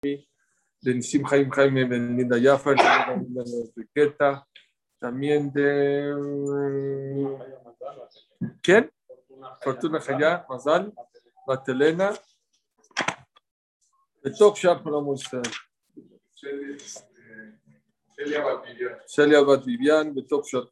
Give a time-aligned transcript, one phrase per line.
[0.00, 4.46] de Nisim Jaime Jaime Ben Linda Enriqueta,
[4.98, 6.14] también de.
[8.62, 8.90] ¿Quién?
[9.62, 10.92] Fortuna Jaya, Mazal,
[11.46, 12.12] Batelena,
[14.22, 14.84] de Tok Shap
[19.06, 20.68] Celia Bat Vivian, de Tok Shap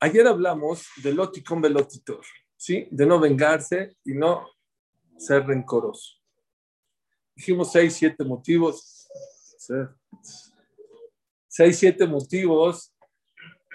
[0.00, 2.24] Ayer hablamos de Loticón Velotitor,
[2.56, 2.86] ¿sí?
[2.90, 4.46] De no vengarse y no
[5.18, 6.15] ser rencoroso.
[7.36, 9.06] Dijimos seis, siete motivos.
[11.46, 12.94] Seis, siete motivos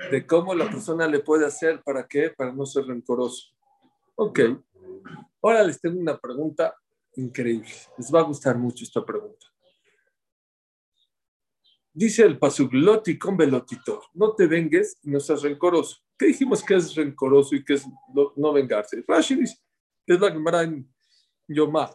[0.10, 3.56] de cómo la persona le puede hacer para qué, para no ser rencoroso.
[4.16, 4.40] Ok.
[5.44, 6.76] Ahora les tengo una pregunta
[7.16, 7.70] increíble.
[7.98, 9.46] Les va a gustar mucho esta pregunta.
[11.94, 14.02] Dice el pasuk, loti con velotitor.
[14.14, 15.98] No te vengues y no seas rencoroso.
[16.18, 19.04] ¿Qué dijimos que es rencoroso y que es no vengarse?
[19.08, 19.62] Rashi es
[20.08, 20.92] la que en
[21.48, 21.92] Yomá.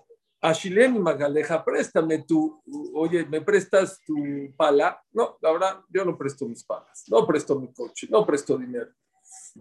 [0.47, 2.63] Ashilem Magaleja, préstame tu,
[2.95, 4.15] oye, ¿me prestas tu
[4.57, 5.03] pala?
[5.13, 8.93] No, la verdad, yo no presto mis palas, no presto mi coche, no presto dinero.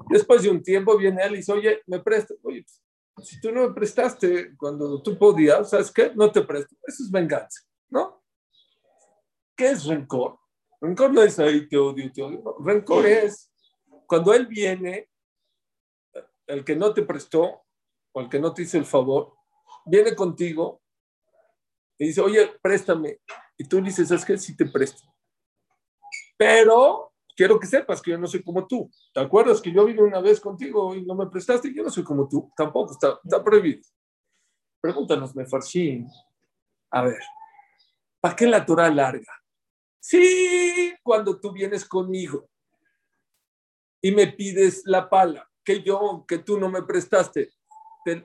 [0.10, 2.64] Después de un tiempo viene él y dice, oye, me prestas, oye,
[3.24, 6.12] si tú no me prestaste cuando tú podías, ¿sabes qué?
[6.14, 6.76] No te presto.
[6.86, 8.22] Eso es venganza, ¿no?
[9.56, 10.38] ¿Qué es rencor?
[10.82, 12.58] Rencor no es ahí te odio, te odio.
[12.60, 13.52] Rencor es
[14.06, 15.10] cuando él viene,
[16.46, 17.64] el que no te prestó
[18.12, 19.34] o el que no te hizo el favor,
[19.86, 20.82] viene contigo
[21.98, 23.20] y dice, oye, préstame.
[23.58, 24.38] Y tú dices, ¿sabes qué?
[24.38, 25.04] Sí te presto.
[26.38, 28.90] Pero quiero que sepas que yo no soy como tú.
[29.14, 31.74] ¿Te acuerdas que yo vine una vez contigo y no me prestaste?
[31.74, 32.52] Yo no soy como tú.
[32.56, 33.82] Tampoco, está, está prohibido.
[34.82, 36.08] Pregúntanos, Mefarshim.
[36.92, 37.20] A ver,
[38.20, 39.34] ¿para qué la Torah larga?
[40.00, 42.48] Sí, cuando tú vienes conmigo
[44.02, 47.50] y me pides la pala que yo, que tú no me prestaste,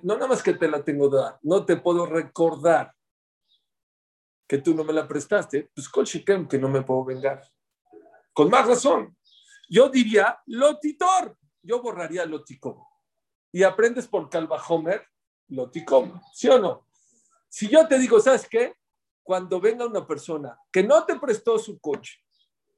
[0.03, 2.95] no nada más que te la tengo que dar, no te puedo recordar
[4.47, 6.05] que tú no me la prestaste, pues con
[6.49, 7.41] que no me puedo vengar.
[8.33, 9.17] Con más razón.
[9.69, 12.77] Yo diría lotitor, yo borraría loticom.
[13.53, 15.07] Y aprendes por Calva Homer
[15.49, 16.87] loticom, ¿sí o no?
[17.49, 18.75] Si yo te digo, ¿sabes qué?
[19.23, 22.19] Cuando venga una persona que no te prestó su coche,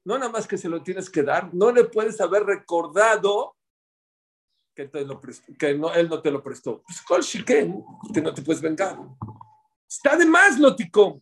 [0.05, 3.55] no nada más que se lo tienes que dar, no le puedes haber recordado
[4.73, 4.89] que,
[5.57, 6.83] que no, él no te lo prestó.
[7.07, 8.97] Pues, que no te puedes vengar.
[9.87, 11.21] Está de más, Loticom.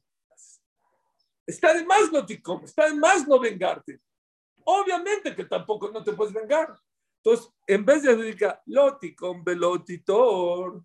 [1.45, 2.63] Está de más, Loticom.
[2.63, 3.99] Está de más no vengarte.
[4.63, 6.77] Obviamente que tampoco no te puedes vengar.
[7.23, 10.83] Entonces, en vez de decir, Loticom, velotitor,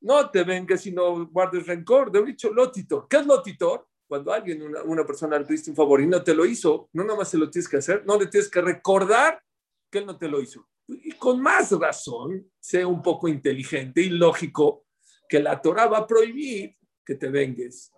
[0.00, 2.10] no te vengas y no guardes rencor.
[2.10, 3.06] De dicho Lotitor.
[3.08, 3.86] ¿Qué es Lotitor?
[4.08, 7.18] Cuando alguien, una, una persona diste un favor y no te lo hizo, no nada
[7.18, 9.42] más se lo tienes que hacer, no le tienes que recordar
[9.90, 14.08] que él no te lo hizo y con más razón, sea un poco inteligente y
[14.08, 14.86] lógico
[15.28, 17.92] que la Torah va a prohibir que te vengues.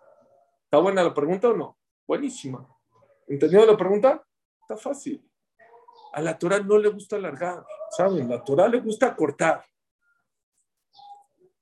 [0.64, 1.78] ¿Está buena la pregunta o no?
[2.06, 2.68] Buenísima.
[3.28, 4.24] ¿Entendido la pregunta?
[4.60, 5.24] Está fácil.
[6.12, 7.64] A la Torah no le gusta alargar,
[7.96, 8.28] ¿saben?
[8.28, 9.64] La Torah le gusta cortar.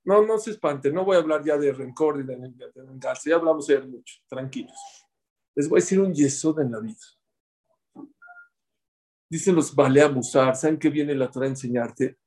[0.03, 2.35] No, no se espante, no voy a hablar ya de rencor y de,
[2.75, 5.05] vengarse, ya hablamos de mucho, tranquilos.
[5.53, 6.97] Les voy a decir un yesod en la vida.
[9.29, 12.17] Dicen los Balea Musar, ¿saben qué viene la Torah a enseñarte?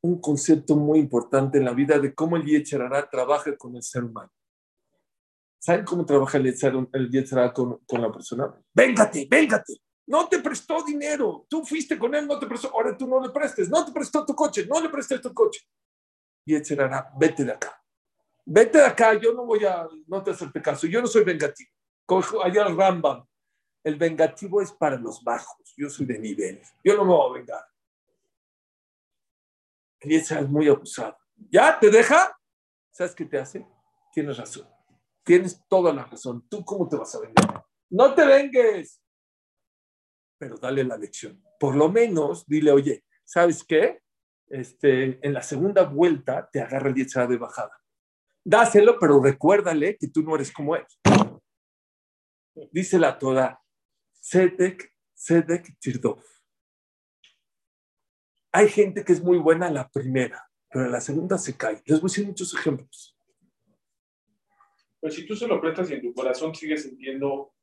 [0.00, 4.04] Un concepto muy importante en la vida de cómo el Yetzirah trabaja con el ser
[4.04, 4.30] humano.
[5.58, 8.54] ¿Saben cómo trabaja el Yetzirah con, con la persona?
[8.72, 9.74] Véngate, véngate.
[10.06, 11.44] No te prestó dinero.
[11.50, 12.68] Tú fuiste con él, no te prestó.
[12.72, 13.68] Ahora tú no le prestes.
[13.68, 14.64] No te prestó tu coche.
[14.64, 15.60] No le presté tu coche.
[16.46, 17.82] Yetzirah, vete de acá.
[18.46, 19.14] Vete de acá.
[19.14, 20.86] Yo no voy a, no te hacerte caso.
[20.86, 21.70] Yo no soy vengativo.
[22.44, 23.27] Allá Rambam
[23.84, 25.74] el vengativo es para los bajos.
[25.76, 26.60] Yo soy de nivel.
[26.84, 27.64] Yo no me voy a vengar.
[30.00, 31.16] Eliezer es muy abusado.
[31.50, 31.78] ¿Ya?
[31.78, 32.36] ¿Te deja?
[32.90, 33.66] ¿Sabes qué te hace?
[34.12, 34.68] Tienes razón.
[35.24, 36.46] Tienes toda la razón.
[36.48, 37.64] ¿Tú cómo te vas a vengar?
[37.90, 39.02] No te vengues.
[40.38, 41.42] Pero dale la lección.
[41.58, 44.02] Por lo menos dile, oye, ¿sabes qué?
[44.48, 47.78] Este, en la segunda vuelta te agarra el Yetzirah de bajada.
[48.44, 50.86] Dáselo, pero recuérdale que tú no eres como él.
[52.72, 53.60] Dice la toda,
[54.20, 56.22] Sedek, Sedek Tirdov.
[58.52, 61.82] Hay gente que es muy buena en la primera, pero en la segunda se cae.
[61.86, 63.16] Les voy a decir muchos ejemplos.
[65.00, 67.54] Pues si tú se lo prestas y en tu corazón sigues sintiendo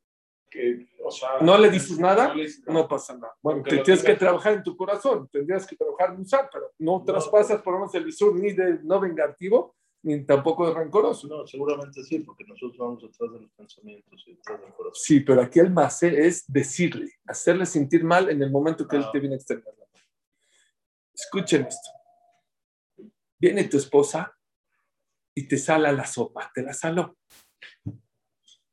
[0.50, 2.34] que, o sea, no le dices nada,
[2.68, 3.36] no, pasa nada.
[3.42, 7.04] Bueno, te tienes que trabajar en tu corazón, tendrías que trabajar en usar, pero no,
[7.04, 9.76] traspasas por lo menos el visor ni de no vengativo
[10.06, 11.28] ni tampoco de rencoroso.
[11.28, 15.02] No, seguramente sí, porque nosotros vamos atrás de los pensamientos y detrás del corazón.
[15.04, 19.04] Sí, pero aquí el macé es decirle, hacerle sentir mal en el momento que él
[19.04, 19.10] ah.
[19.12, 19.74] te viene a externar.
[21.12, 21.90] Escuchen esto.
[23.40, 24.32] Viene tu esposa
[25.34, 27.18] y te sala la sopa, te la saló.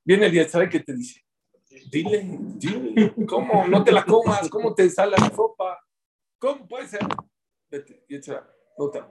[0.05, 1.25] Viene el día, ¿sabe qué te dice?
[1.91, 3.67] Dile, dile, ¿cómo?
[3.69, 5.81] No te la comas, ¿cómo te sala la sopa?
[6.39, 7.01] ¿Cómo puede ser?
[7.71, 8.47] Vete, y echa,
[8.77, 9.03] no te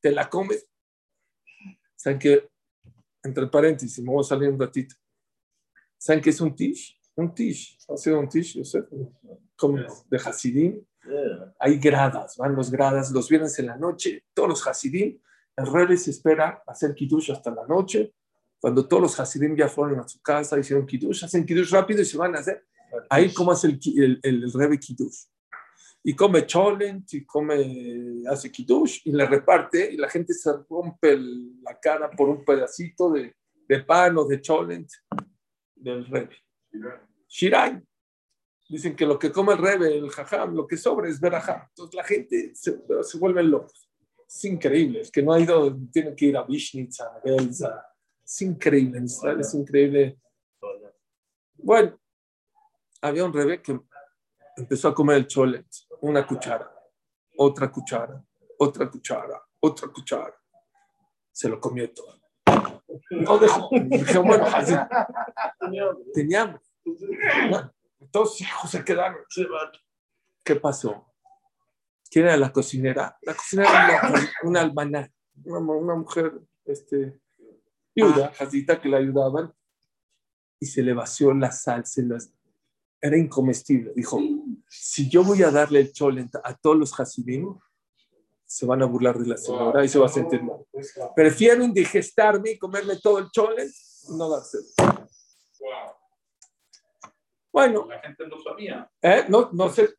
[0.00, 0.69] Te la comes.
[2.00, 2.48] ¿Saben qué?
[3.22, 4.94] Entre paréntesis, me voy a salir un ratito.
[5.98, 6.98] ¿Saben qué es un tish?
[7.14, 7.76] Un tish.
[7.90, 8.82] ¿Ha sido un tish, yo sé?
[9.54, 9.76] Como
[10.08, 10.82] de Hasidim.
[11.58, 15.20] Hay gradas, van los gradas, los viernes en la noche, todos los Hasidim.
[15.54, 18.14] El rey se espera hacer kiddush hasta la noche.
[18.58, 22.06] Cuando todos los Hasidim ya fueron a su casa, hicieron kiddush, hacen kiddush rápido y
[22.06, 22.64] se van a hacer.
[23.10, 25.24] Ahí, ¿cómo hace el, el, el, el Rebbe kiddush?
[26.02, 31.18] Y come cholent y come, hace kiddush y le reparte y la gente se rompe
[31.62, 33.34] la cara por un pedacito de,
[33.68, 34.90] de pan o de cholent
[35.74, 36.36] del rebe.
[37.28, 37.80] Shirai.
[38.68, 41.66] Dicen que lo que come el rebe, el jajam, lo que sobra es verajá.
[41.70, 43.90] Entonces la gente se, se vuelve locos.
[44.26, 45.00] Es increíble.
[45.00, 47.84] Es que no ha ido, tienen que ir a Vishnitz, a Belza.
[48.24, 49.00] Es increíble.
[49.04, 50.18] Israel es increíble.
[51.54, 51.98] Bueno,
[53.00, 53.78] había un rebe que
[54.56, 55.66] empezó a comer el cholet,
[56.00, 56.70] una cuchara,
[57.36, 58.24] otra cuchara,
[58.58, 60.34] otra cuchara, otra cuchara.
[61.32, 62.20] Se lo comió todo.
[63.10, 63.68] No dejó.
[63.72, 64.74] Dije, bueno, así.
[66.12, 66.60] Tenía hambre.
[66.84, 67.72] Bueno,
[68.12, 69.18] dos hijos se quedaron.
[70.44, 71.06] ¿Qué pasó?
[72.10, 73.16] ¿Quién era la cocinera?
[73.22, 75.12] La cocinera era una, una almaná,
[75.44, 77.20] una, una, mujer este,
[77.94, 79.54] viuda, jazita, que la ayudaban,
[80.58, 82.32] y se le vació la sal, se las,
[83.00, 83.92] era incomestible.
[83.94, 84.18] Dijo,
[84.70, 87.58] si yo voy a darle el cholent a todos los hasidim,
[88.46, 90.64] se van a burlar de la señora y se va a sentir mal.
[91.14, 93.72] Prefiero indigestarme y comerme todo el cholent
[94.10, 94.64] no dárselo.
[97.52, 97.86] Bueno.
[97.88, 98.88] La gente no sabía.
[99.02, 99.24] ¿Eh?
[99.28, 99.94] No, no sé.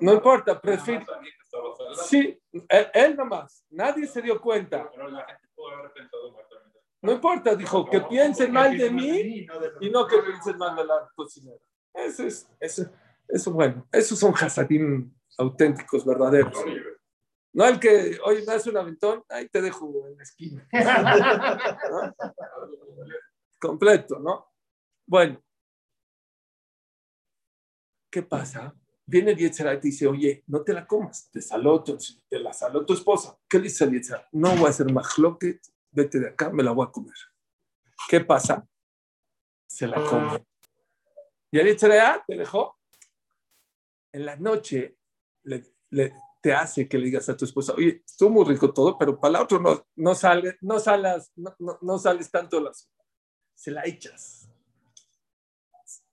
[0.00, 1.06] No importa, prefiero.
[2.04, 2.38] Sí,
[2.68, 3.64] él, él nomás.
[3.70, 4.90] Nadie se dio cuenta.
[4.90, 6.28] Pero la gente pudo haber pensado
[7.00, 9.46] no importa, dijo, que piensen mal de mí
[9.80, 11.58] y no que piensen mal de la cocinera.
[11.94, 12.90] Eso es, eso,
[13.28, 16.56] eso bueno, esos son hasadim auténticos, verdaderos.
[17.52, 20.68] No el que, oye, me hace un aventón, ahí te dejo en la esquina.
[23.60, 24.52] Completo, ¿no?
[25.06, 25.42] Bueno,
[28.10, 28.74] ¿qué pasa?
[29.06, 32.52] Viene el Yetzirah y te dice, oye, no te la comas, te saló te la
[32.52, 33.38] saló tu esposa.
[33.48, 34.28] ¿Qué dice el Yetzirah?
[34.32, 35.60] No voy a hacer majloquet,
[35.90, 37.16] vete de acá, me la voy a comer.
[38.08, 38.68] ¿Qué pasa?
[39.66, 40.47] Se la come.
[41.50, 42.78] Y el Yetzirah te dejó.
[44.12, 44.96] En la noche
[45.44, 48.96] le, le, te hace que le digas a tu esposa, oye, estuvo muy rico todo,
[48.96, 52.72] pero para la otra no, no, sale, no, salas, no, no, no sales tanto la
[52.72, 53.04] sopa.
[53.54, 54.48] Se la echas.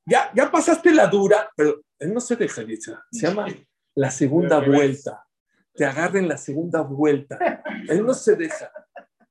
[0.05, 3.05] Ya, ya pasaste la dura, pero él no se deja, Yetzirah.
[3.11, 3.47] Se llama
[3.95, 5.25] la segunda vuelta.
[5.73, 7.63] Te agarra en la segunda vuelta.
[7.87, 8.71] Él no se deja.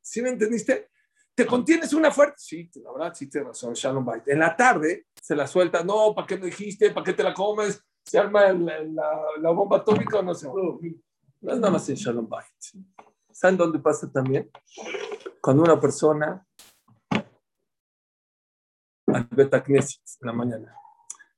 [0.00, 0.91] ¿Sí me entendiste?
[1.35, 2.37] ¿Te contienes una fuerte?
[2.39, 4.29] Sí, la verdad, sí tienes razón, Shalom Bait.
[4.29, 6.91] En la tarde se la suelta, no, ¿para qué me dijiste?
[6.91, 7.83] ¿Para qué te la comes?
[8.05, 11.97] ¿Se arma la, la, la bomba atómica o no se No es nada más en
[11.97, 12.47] Shalom Bait.
[13.33, 14.49] ¿Saben dónde pasa también?
[15.41, 16.47] Cuando una persona
[19.09, 20.77] al Beta Knesset en la mañana,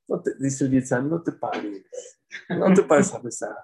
[0.09, 1.87] no te, dice el Yetzan, no te pares,
[2.51, 3.57] no te pares a rezar.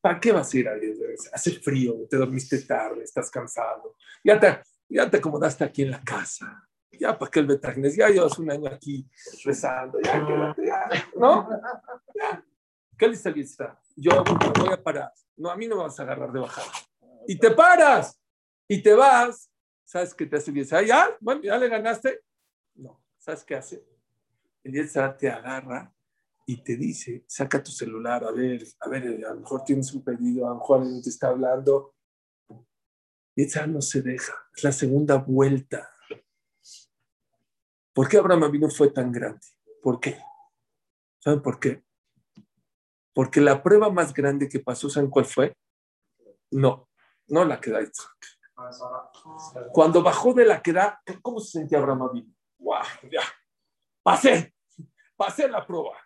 [0.00, 0.98] ¿Para qué vas a ir a Dios?
[1.32, 3.96] Hace frío, te dormiste tarde, estás cansado.
[4.22, 6.68] Ya te, ya te acomodaste aquí en la casa.
[6.92, 9.08] Ya para que el Betagnes, ya llevas un año aquí
[9.44, 11.48] rezando, ya quédate, ya, ¿no?
[12.14, 12.44] Ya.
[12.96, 13.80] ¿Qué le Yetzirah?
[13.96, 15.12] Yo me voy a parar.
[15.36, 16.70] No, a mí no me vas a agarrar de bajada.
[17.26, 18.20] Y te paras
[18.68, 19.50] y te vas.
[19.84, 20.82] ¿Sabes qué te hace Yetzirah?
[20.82, 21.16] ¿Ya?
[21.20, 22.20] Bueno, ¿ya le ganaste?
[22.74, 23.02] No.
[23.18, 23.84] ¿Sabes qué hace?
[24.62, 25.92] El Yetzirah te agarra
[26.46, 30.04] y te dice, saca tu celular, a ver, a ver, a lo mejor tienes un
[30.04, 31.93] pedido, a lo mejor alguien te está hablando.
[33.36, 35.90] Y esa no se deja, es la segunda vuelta.
[37.92, 39.46] ¿Por qué Abraham Avino fue tan grande?
[39.82, 40.18] ¿Por qué?
[41.18, 41.82] ¿Saben por qué?
[43.12, 45.56] Porque la prueba más grande que pasó, ¿saben cuál fue?
[46.50, 46.88] No,
[47.28, 48.16] no la queda Isaac.
[49.72, 52.34] Cuando bajó de la queda, ¿cómo se sentía Abraham Avino?
[52.58, 52.82] ¡Wow!
[53.10, 53.22] Ya,
[54.02, 54.54] pasé,
[55.16, 55.96] pasé la prueba.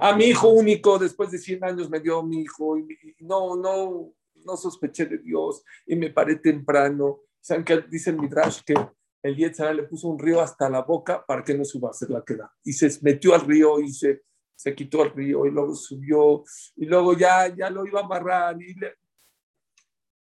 [0.00, 4.14] A mi hijo único, después de 100 años, me dio mi hijo y no, no,
[4.46, 7.20] no sospeché de Dios y me paré temprano.
[7.40, 8.62] ¿Saben qué dice el Midrash?
[8.64, 8.74] Que
[9.22, 12.10] el Yetzirah le puso un río hasta la boca para que no suba a hacer
[12.10, 12.52] la queda.
[12.64, 14.22] Y se metió al río y se,
[14.54, 16.44] se quitó al río y luego subió
[16.76, 18.60] y luego ya, ya lo iba a amarrar.
[18.60, 18.94] Y le...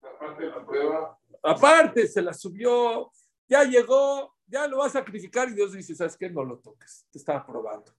[0.03, 1.19] Aparte de la prueba.
[1.43, 3.13] Aparte, se la subió,
[3.49, 6.29] ya llegó, ya lo va a sacrificar y Dios dice, ¿sabes qué?
[6.29, 7.93] No lo toques, te estaba probando.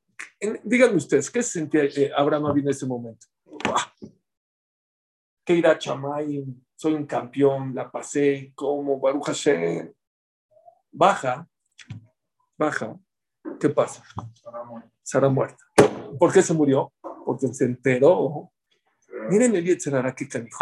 [0.64, 3.28] Díganme ustedes, ¿qué se sentía eh, Abraham en ese momento?
[3.46, 4.12] ¡Wow!
[5.50, 9.92] Que ir a Chamay, soy un campeón, la pasé, como Baruch Hashem.
[10.92, 11.50] Baja,
[12.56, 12.96] baja.
[13.60, 14.04] ¿Qué pasa?
[15.02, 15.66] Sara muerta.
[16.20, 16.94] ¿Por qué se murió?
[17.26, 18.52] Porque se enteró.
[19.32, 20.60] Miren el Yetzerara, qué canijo.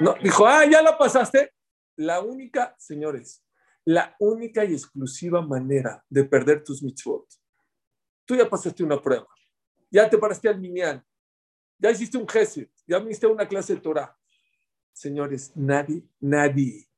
[0.00, 1.52] No, dijo, ah, ya la pasaste.
[1.96, 3.44] La única, señores,
[3.84, 7.26] la única y exclusiva manera de perder tus mitzvot.
[8.24, 9.26] Tú ya pasaste una prueba.
[9.90, 11.04] Ya te paraste al minyan.
[11.80, 12.68] Ya hiciste un gesed.
[12.86, 14.16] Ya viniste una clase de Torah.
[14.92, 16.88] Señores, nadie, nadie.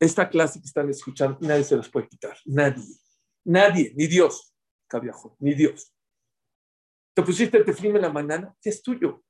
[0.00, 2.36] Esta clase que están escuchando, nadie se los puede quitar.
[2.44, 2.84] Nadie.
[3.44, 4.54] Nadie, ni Dios,
[4.88, 5.94] cabiajo, ni Dios.
[7.14, 9.22] Te pusiste el teflim en la mañana, es tuyo.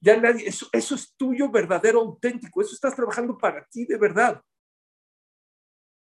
[0.00, 2.62] Ya nadie, eso, eso es tuyo verdadero, auténtico.
[2.62, 4.40] Eso estás trabajando para ti de verdad.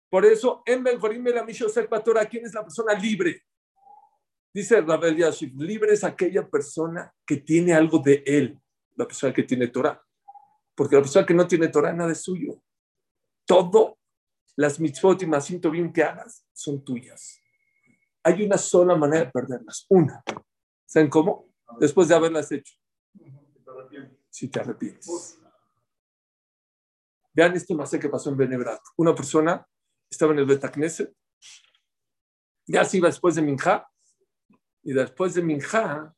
[0.08, 1.66] Por eso, en Benjorim la Misho
[2.04, 3.42] Torah, ¿quién es la persona libre?
[4.56, 8.58] Dice Rabel Yashif, libre es aquella persona que tiene algo de él,
[8.94, 10.02] la persona que tiene Torah.
[10.74, 12.62] Porque la persona que no tiene Torah, nada es suyo.
[13.44, 13.98] Todo,
[14.56, 17.38] las mitzvot y masinto bien que hagas, son tuyas.
[18.22, 20.24] Hay una sola manera de perderlas, una.
[20.86, 21.52] ¿Saben cómo?
[21.78, 22.76] Después de haberlas hecho.
[24.30, 25.38] Si te arrepientes.
[27.34, 28.80] Vean este más que pasó en Benebrat.
[28.96, 29.68] Una persona
[30.08, 31.14] estaba en el Betacneset,
[32.66, 33.86] ya se iba después de Minja,
[34.86, 36.14] y después de Minja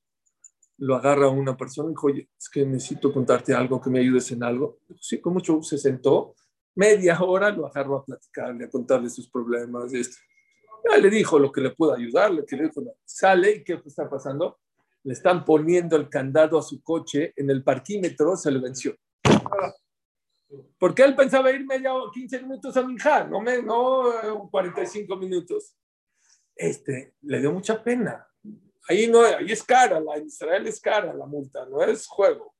[0.76, 4.30] lo agarra una persona y dijo, oye, es que necesito contarte algo, que me ayudes
[4.30, 4.80] en algo.
[5.00, 6.34] sí, con mucho se sentó,
[6.74, 9.94] media hora lo agarró a platicarle, a contarle sus problemas.
[9.94, 10.18] Y esto.
[10.84, 14.08] Ya le dijo lo que le pudo ayudarle, que le dijo, sale y qué está
[14.08, 14.58] pasando.
[15.02, 18.94] Le están poniendo el candado a su coche en el parquímetro, se le venció.
[20.78, 25.74] Porque él pensaba ir media o 15 minutos a Minja, no, no 45 minutos.
[26.54, 28.28] Este, le dio mucha pena.
[28.88, 32.54] Ahí no, ahí es cara, la Israel es cara la multa, no es juego.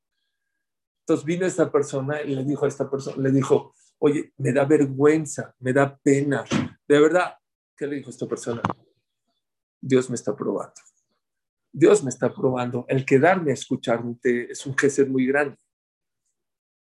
[1.00, 4.66] Entonces vino esta persona y le dijo a esta persona, le dijo, oye, me da
[4.66, 6.44] vergüenza, me da pena.
[6.86, 7.34] De verdad,
[7.74, 8.60] ¿qué le dijo esta persona?
[9.80, 10.82] Dios me está probando.
[11.72, 12.84] Dios me está probando.
[12.88, 15.56] El quedarme a escucharte es un gesed muy grande.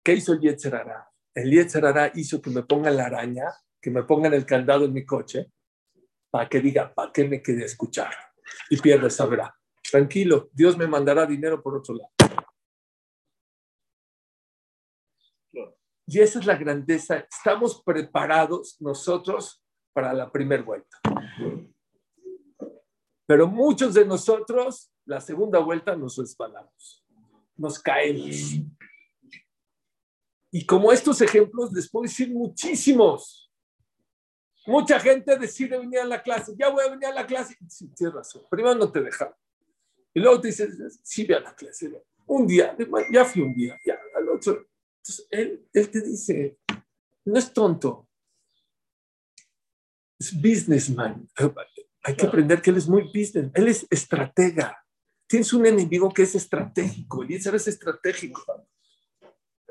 [0.04, 1.11] ¿Qué hizo el Yetzerara?
[1.35, 3.47] El Yetzerara hizo que me ponga la araña,
[3.80, 5.50] que me pongan el candado en mi coche,
[6.30, 8.12] para que diga, ¿para qué me quedé a escuchar?
[8.69, 9.54] Y pierda sabrá.
[9.90, 12.11] Tranquilo, Dios me mandará dinero por otro lado.
[16.07, 17.19] Y esa es la grandeza.
[17.19, 20.99] Estamos preparados nosotros para la primera vuelta.
[23.26, 27.07] Pero muchos de nosotros, la segunda vuelta nos resbalamos,
[27.57, 28.57] nos caemos.
[30.50, 33.50] Y como estos ejemplos, les puedo decir muchísimos.
[34.67, 37.57] Mucha gente decide venir a la clase, ya voy a venir a la clase.
[37.69, 38.43] Sí, tienes razón.
[38.50, 39.35] Primero no te deja.
[40.12, 41.90] Y luego te dices, sí, ve a la clase.
[42.26, 42.76] Un día,
[43.11, 44.67] ya fui un día, ya al otro.
[44.99, 46.59] Entonces, él, él te dice,
[47.25, 48.09] no es tonto,
[50.19, 51.29] es businessman.
[52.02, 54.76] Hay que aprender que él es muy business, él es estratega.
[55.26, 58.67] Tienes un enemigo que es estratégico, y ese es estratégico.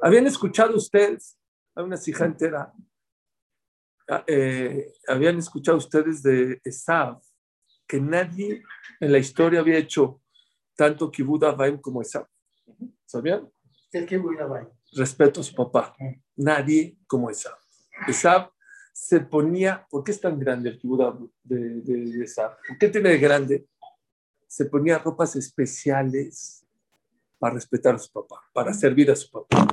[0.01, 1.37] ¿Habían escuchado ustedes?
[1.75, 2.73] Hay una hija entera.
[4.11, 7.21] Ah, eh, ¿Habían escuchado ustedes de Esav?
[7.87, 8.63] Que nadie
[8.99, 10.19] en la historia había hecho
[10.75, 12.25] tanto Kibud Avaim como Esav.
[13.05, 13.47] ¿Sabían?
[13.91, 14.67] ¿Qué Kibud Avaim?
[14.93, 15.95] Respeto a su papá.
[16.35, 17.53] Nadie como Esav.
[18.07, 18.51] Esav
[18.91, 22.57] se ponía, ¿por qué es tan grande el Kibud de, de, de Esav?
[22.67, 23.67] ¿Por qué tiene de grande?
[24.47, 26.65] Se ponía ropas especiales
[27.37, 29.67] para respetar a su papá, para servir a su papá.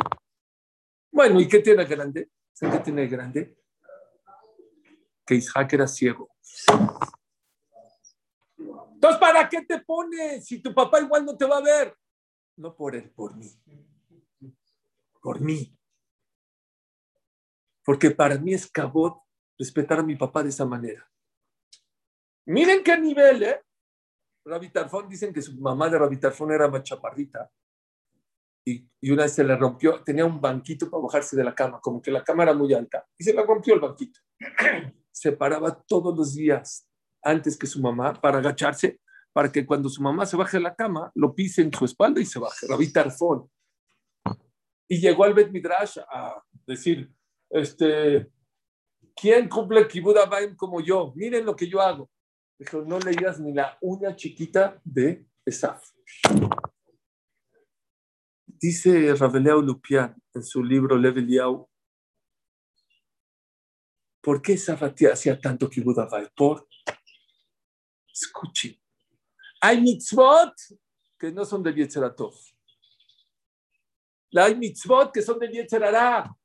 [1.11, 2.29] Bueno, ¿y qué tiene grande?
[2.53, 3.57] ¿Sabes qué tiene grande?
[5.27, 6.31] Que Isaac era ciego.
[8.57, 11.97] Entonces, ¿para qué te pones si tu papá igual no te va a ver?
[12.57, 13.51] No por él, por mí.
[15.21, 15.77] Por mí.
[17.85, 19.21] Porque para mí es cabot
[19.59, 21.11] respetar a mi papá de esa manera.
[22.47, 23.63] Miren qué nivel, ¿eh?
[24.45, 27.51] Rabitarfón, dicen que su mamá de Rabitarfón era más chaparrita
[28.67, 32.03] y, una vez se le rompió, tenía un banquito para bajarse de la cama, como
[32.03, 34.21] que la cama era muy alta, y se le rompió el banquito.
[35.17, 36.87] Se paraba todos los días
[37.23, 39.01] antes que su mamá para agacharse,
[39.33, 42.21] para que cuando su mamá se baje de la cama, lo pise en su espalda
[42.21, 42.67] y se baje.
[42.67, 43.51] Rabí Tarfón.
[44.87, 47.11] Y llegó al Bet Midrash a decir,
[47.49, 48.31] este,
[49.15, 50.19] ¿quién cumple el Kibbutz
[50.55, 51.15] como yo?
[51.17, 52.11] Miren lo que yo hago.
[52.59, 55.83] Dijo, no leías ni la uña chiquita de Esaf.
[58.45, 61.69] Dice Raveleau Lupian en su libro Leveliau,
[64.27, 65.99] ¿por qué Safatia hacía tanto kibbutz
[66.35, 66.69] Por,
[68.13, 68.77] escuchen,
[69.61, 70.53] hay mitzvot
[71.17, 72.35] que no son de Yetzeratov.
[74.35, 76.37] Hay mitzvot que son del Yetzerará.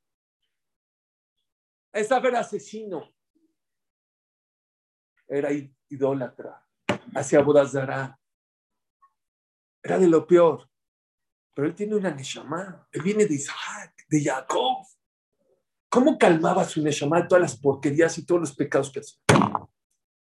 [1.92, 3.12] Esa era asesino.
[5.26, 5.48] Era
[5.88, 6.64] idólatra.
[7.16, 8.16] Hacía Bodazara.
[9.82, 10.70] Era de lo peor.
[11.52, 12.88] Pero él tiene una Neshama.
[12.92, 14.86] Él viene de Isaac, de Jacob.
[15.92, 19.20] ¿Cómo calmaba su Neshama todas las porquerías y todos los pecados que hacía?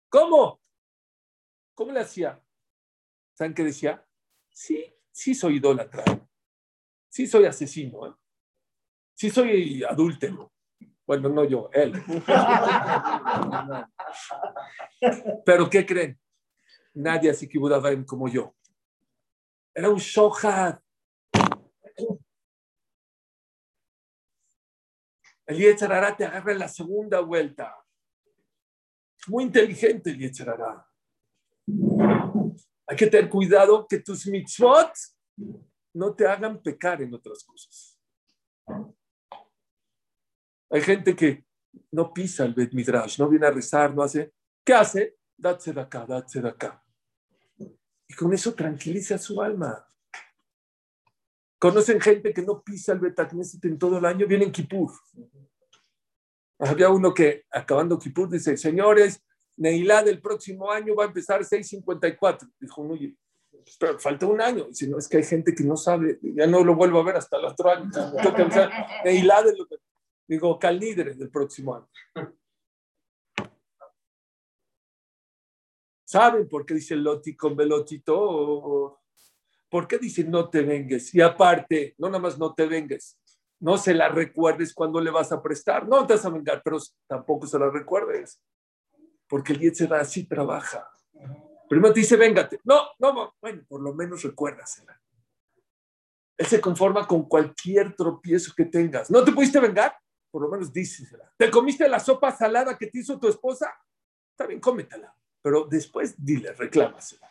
[0.08, 0.60] ¿Cómo?
[1.76, 2.42] ¿Cómo le hacía?
[3.34, 4.04] ¿Saben qué decía?
[4.50, 6.02] Sí, sí soy idólatra.
[7.08, 8.08] Sí soy asesino.
[8.08, 8.14] ¿eh?
[9.14, 10.52] Sí soy adúltero.
[11.06, 11.92] Bueno, no yo, él.
[15.46, 16.18] Pero ¿qué creen?
[16.94, 17.60] Nadie así que
[18.04, 18.56] como yo.
[19.72, 20.82] Era un shohat.
[25.50, 27.76] El Yetzarará te agarra en la segunda vuelta.
[29.26, 30.86] Muy inteligente el Yetzarará.
[32.86, 34.92] Hay que tener cuidado que tus mitzvot
[35.94, 37.98] no te hagan pecar en otras cosas.
[40.70, 41.44] Hay gente que
[41.90, 44.32] no pisa el Bet Midrash, no viene a rezar, no hace.
[44.64, 45.18] ¿Qué hace?
[45.36, 46.80] Date de acá, date de acá.
[48.06, 49.84] Y con eso tranquiliza su alma.
[51.60, 54.90] Conocen gente que no pisa el Betakneset en todo el año, viene en Kippur.
[56.58, 59.22] Había uno que, acabando Kippur, dice, señores,
[59.58, 62.50] Neilá del próximo año va a empezar 6.54.
[62.58, 63.14] Dijo, oye,
[63.78, 64.68] pero falta un año.
[64.68, 67.16] Dice, no, es que hay gente que no sabe, ya no lo vuelvo a ver
[67.16, 67.90] hasta el otro año.
[69.04, 69.58] Neilá del,
[70.26, 71.88] digo, Calnidre del próximo año.
[76.06, 78.99] ¿Saben por qué dice Loti con velotito?
[79.70, 81.14] ¿Por qué dice no te vengues?
[81.14, 83.16] Y aparte, no nada más no te vengues,
[83.60, 85.86] no se la recuerdes cuando le vas a prestar.
[85.86, 88.40] No te vas a vengar, pero tampoco se la recuerdes.
[89.28, 90.90] Porque el da así trabaja.
[91.68, 92.60] Primero te dice, véngate.
[92.64, 95.00] No, no, bueno, por lo menos recuérdasela.
[96.36, 99.10] Él se conforma con cualquier tropiezo que tengas.
[99.10, 99.94] ¿No te pudiste vengar?
[100.30, 101.30] Por lo menos dísela.
[101.36, 103.72] ¿Te comiste la sopa salada que te hizo tu esposa?
[104.30, 105.14] Está bien, cómetela.
[105.42, 107.30] Pero después dile, reclámasela.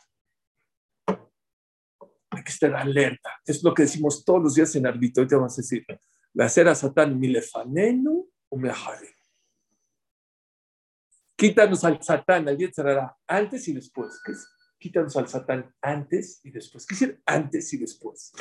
[2.39, 3.31] Hay que estar alerta.
[3.45, 5.27] Es lo que decimos todos los días en árbitro.
[5.27, 5.85] Te vamos a decir,
[6.33, 9.13] la cera satán milefanenu o meajare.
[11.35, 14.21] Quítanos al satán, al Yetzarara, antes y después.
[14.23, 14.47] ¿Qué es?
[14.77, 16.85] Quítanos al satán antes y después.
[16.85, 18.31] ¿Qué decir antes y después?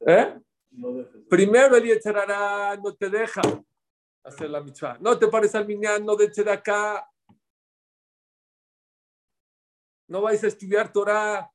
[0.00, 0.40] ¿Eh?
[1.28, 3.42] Primero el Yetzarara no te deja
[4.24, 4.98] hacer la mitzvah.
[4.98, 7.08] No te pares al minyan, no de acá.
[10.08, 11.48] No vais a estudiar Torah.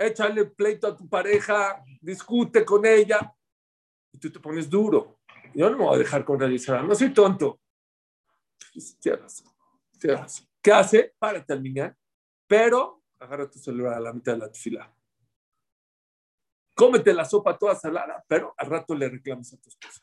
[0.00, 3.34] Échale pleito a tu pareja, discute con ella
[4.12, 5.20] y tú te pones duro.
[5.54, 7.60] Yo no me voy a dejar con realizar, no soy tonto.
[9.00, 11.14] Tienes ¿Qué hace?
[11.18, 11.96] Párate al
[12.46, 14.92] pero agarra tu celular a la mitad de la fila.
[16.74, 20.00] Cómete la sopa toda salada, pero al rato le reclamas a tu esposa.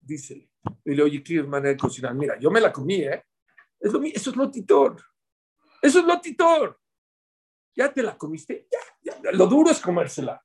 [0.00, 0.50] Dísele.
[0.84, 2.14] Y le oye, ¿qué manera de cocinar?
[2.14, 3.24] Mira, yo me la comí, ¿eh?
[3.80, 5.02] Es lo, eso es lotitor.
[5.80, 6.78] Eso es lotitor.
[7.78, 8.66] ¿Ya te la comiste?
[9.04, 10.44] Ya, Lo duro es comérsela.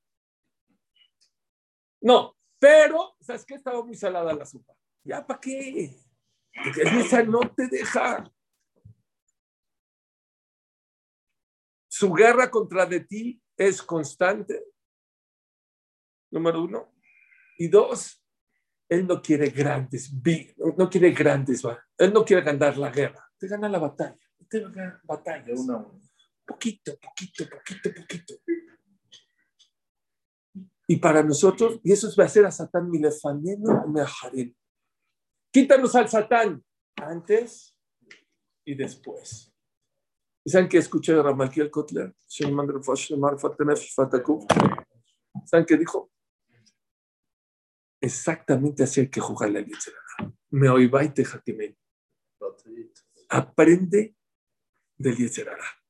[2.01, 3.55] No, pero, ¿sabes qué?
[3.55, 4.75] Estaba muy salada la sopa.
[5.03, 5.97] ¿Ya para qué?
[6.53, 8.31] Porque esa no te deja.
[11.87, 14.65] Su guerra contra de ti es constante.
[16.29, 16.93] Número uno.
[17.57, 18.23] Y dos,
[18.87, 20.13] él no quiere grandes,
[20.77, 21.63] no quiere grandes,
[21.97, 25.53] él no quiere ganar la guerra, te gana la batalla, te gana batalla.
[25.55, 26.02] Una, una.
[26.45, 28.33] Poquito, poquito, poquito, poquito.
[30.87, 34.55] Y para nosotros, y eso va a ser a Satán milefaneno meajarén.
[35.51, 36.63] Quítanos al Satán
[36.97, 37.77] antes
[38.65, 39.53] y después.
[40.45, 42.13] ¿Y saben qué escuché de Ramalkiel Kotler?
[42.27, 42.57] ¿Saben
[45.65, 46.11] qué dijo?
[48.01, 49.65] Exactamente así hay que jugar la
[50.49, 51.77] Me oibai tejatimei.
[53.29, 54.15] Aprende
[54.97, 55.82] del Yetzerara.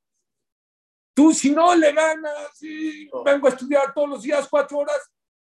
[1.14, 5.00] Tú si no le ganas, y vengo a estudiar todos los días cuatro horas,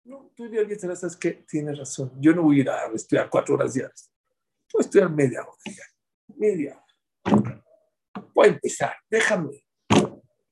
[0.04, 2.12] no, tú ya sabes que tienes razón.
[2.20, 4.10] Yo no voy a ir a estudiar cuatro horas diarias.
[4.70, 5.56] Voy a estudiar media hora.
[6.36, 6.84] Media
[7.24, 7.64] hora.
[8.34, 8.94] Voy a empezar.
[9.08, 9.64] Déjame.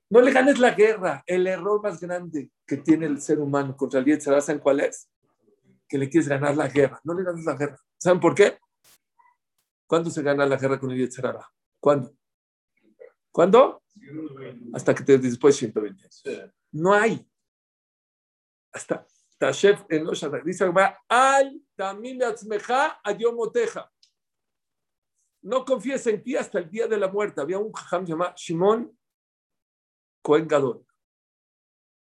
[0.09, 1.23] No le ganes la guerra.
[1.27, 5.11] El error más grande que tiene el ser humano contra el Yetzirah, ¿saben cuál es?
[5.87, 7.01] Que le quieres ganar la guerra.
[7.05, 7.79] No le ganes la guerra.
[7.99, 8.59] ¿Saben por qué?
[9.87, 11.47] ¿Cuándo se gana la guerra con el Yetzirah?
[11.79, 12.15] ¿Cuándo?
[13.31, 13.82] ¿Cuándo?
[14.73, 16.09] Hasta que te después 120.
[16.73, 17.27] No hay.
[18.73, 19.07] Hasta
[19.39, 20.73] Tashef en los dice
[21.09, 22.21] al tamim
[23.05, 23.93] adiomoteja.
[25.43, 27.41] No confíes en ti hasta el día de la muerte.
[27.41, 28.97] Había un jajam llamado Shimon
[30.23, 30.87] Cohen Gadol.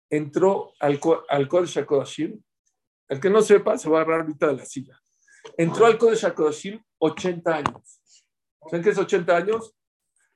[0.09, 2.41] entró al, al Kodesh HaKodashim.
[3.07, 4.99] El que no sepa se va a agarrar ahorita de la silla.
[5.55, 8.01] Entró al Kodesh HaKodashim 80 años.
[8.67, 9.75] ¿Saben qué es 80 años?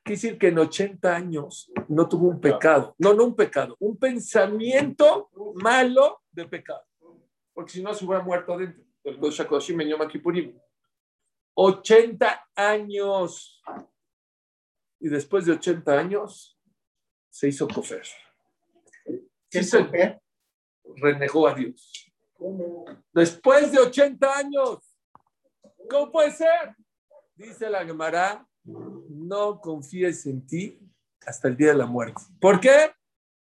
[0.03, 2.93] Quiere decir que en 80 años no tuvo un pecado.
[2.97, 6.83] No, no un pecado, un pensamiento malo de pecado.
[7.53, 10.59] Porque si no se hubiera muerto dentro del Kodesh HaKodashim en Yom Kippurim.
[11.55, 13.61] 80 años.
[14.99, 16.59] Y después de 80 años
[17.29, 18.05] se hizo cofer.
[19.49, 20.21] ¿Qué se se
[20.95, 22.11] renegó a Dios.
[23.13, 24.79] Después de 80 años.
[25.89, 26.75] ¿Cómo puede ser?
[27.35, 30.80] Dice la Gemara, no confíes en ti
[31.26, 32.21] hasta el día de la muerte.
[32.39, 32.91] ¿Por qué?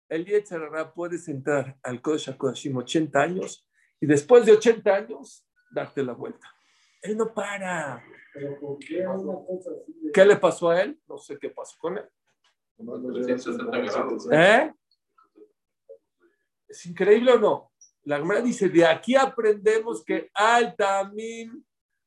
[0.08, 3.66] El día de puedes entrar al Kodesh HaKodashim 80 años
[4.00, 6.46] y después de 80 años darte la vuelta.
[7.02, 8.02] Él no para.
[8.32, 11.00] ¿Pero por qué una cosa así de- ¿Qué le pasó a él?
[11.08, 12.08] No sé qué pasó con él.
[14.32, 14.72] ¿Eh?
[16.68, 17.72] ¿Es increíble o no?
[18.04, 21.65] La Gemara dice, de aquí aprendemos que al también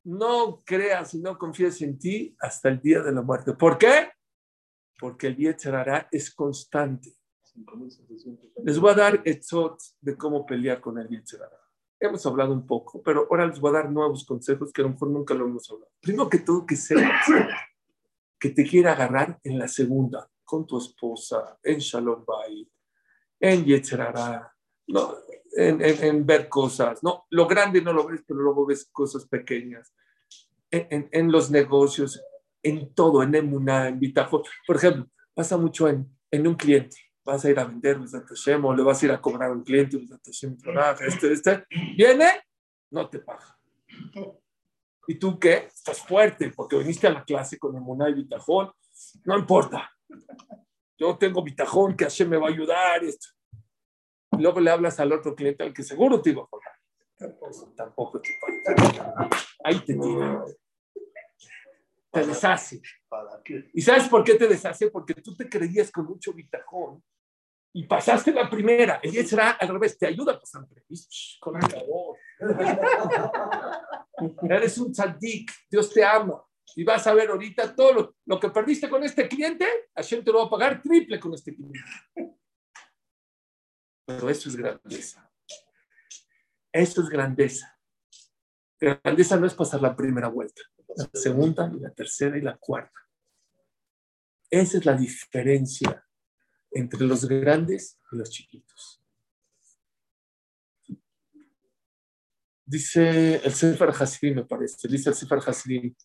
[0.09, 3.53] no creas y no confíes en ti hasta el día de la muerte.
[3.53, 4.09] ¿Por qué?
[4.99, 5.55] Porque el día
[6.11, 7.13] es constante.
[8.63, 11.59] Les voy a dar etzot de cómo pelear con el Yetzerara.
[11.99, 14.91] Hemos hablado un poco, pero ahora les voy a dar nuevos consejos que a lo
[14.91, 15.91] mejor nunca lo hemos hablado.
[16.01, 17.27] Primero que todo, que sepas
[18.39, 22.67] que te quiere agarrar en la segunda, con tu esposa, en Shalom Bay,
[23.39, 24.55] en Yetzerara,
[24.89, 25.15] no,
[25.55, 27.03] en, ver cosas.
[27.03, 29.93] No, lo grande no lo ves, pero luego ves cosas pequeñas.
[30.71, 32.21] En, los negocios,
[32.61, 34.43] en todo, en Emuná, en Bitajón.
[34.67, 36.97] Por ejemplo, pasa mucho en, en un cliente.
[37.23, 39.99] Vas a ir a vender, o le vas a ir a cobrar a un cliente,
[41.07, 41.65] este, este.
[41.95, 42.27] Viene,
[42.91, 43.59] no te paga.
[45.07, 45.67] ¿Y tú qué?
[45.67, 48.71] Estás fuerte porque viniste a la clase con Emuná y Bitajón.
[49.25, 49.91] No importa.
[50.97, 53.03] Yo tengo Bitajón, que Hashem me va a ayudar.
[53.03, 53.27] Esto.
[54.31, 56.73] Y luego le hablas al otro cliente al que seguro te iba a pagar.
[57.17, 59.29] Tampoco, tampoco te paga.
[59.63, 60.45] Ahí te tira.
[62.11, 62.81] Te deshace.
[63.73, 64.89] ¿Y sabes por qué te deshace?
[64.89, 67.03] Porque tú te creías con mucho bitajón
[67.73, 68.99] y pasaste la primera.
[69.03, 70.65] El será al revés, te ayuda a pasar.
[71.39, 72.17] Con el favor.
[74.49, 76.43] Eres un tzadik, Dios te ama.
[76.75, 80.31] Y vas a ver ahorita todo lo, lo que perdiste con este cliente, Hashem te
[80.31, 81.79] lo va a pagar triple con este cliente.
[84.09, 85.31] Pero eso es grandeza.
[86.71, 87.79] Eso es grandeza.
[88.79, 90.63] Grandeza no es pasar la primera vuelta,
[90.95, 92.99] la segunda, y la tercera y la cuarta.
[94.49, 96.03] Esa es la diferencia
[96.71, 99.03] entre los grandes y los chiquitos.
[102.65, 105.95] Dice el Sefer Hasidim, me parece, dice el Sefer Hasidim,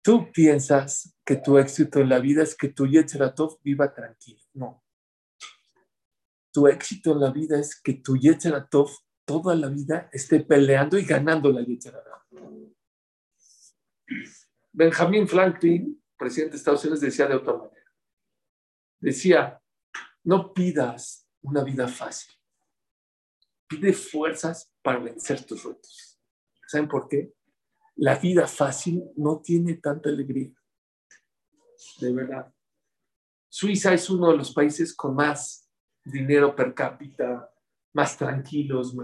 [0.00, 4.40] tú piensas que tu éxito en la vida es que tu Yetzeratov viva tranquilo.
[4.54, 4.85] No.
[6.56, 8.88] Tu éxito en la vida es que tu Yetzeratov
[9.26, 12.26] toda la vida esté peleando y ganando la Yetzerara.
[14.72, 17.92] Benjamin Franklin, presidente de Estados Unidos, decía de otra manera.
[18.98, 19.62] Decía,
[20.24, 22.32] no pidas una vida fácil.
[23.68, 26.18] Pide fuerzas para vencer tus retos.
[26.66, 27.34] ¿Saben por qué?
[27.96, 30.54] La vida fácil no tiene tanta alegría.
[32.00, 32.50] De verdad.
[33.46, 35.65] Suiza es uno de los países con más
[36.06, 37.50] dinero per cápita,
[37.94, 38.94] más tranquilos.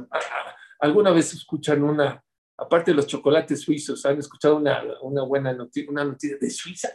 [0.80, 2.22] ¿Alguna vez escuchan una,
[2.56, 6.88] aparte de los chocolates suizos, han escuchado una, una buena noticia, una noticia de Suiza?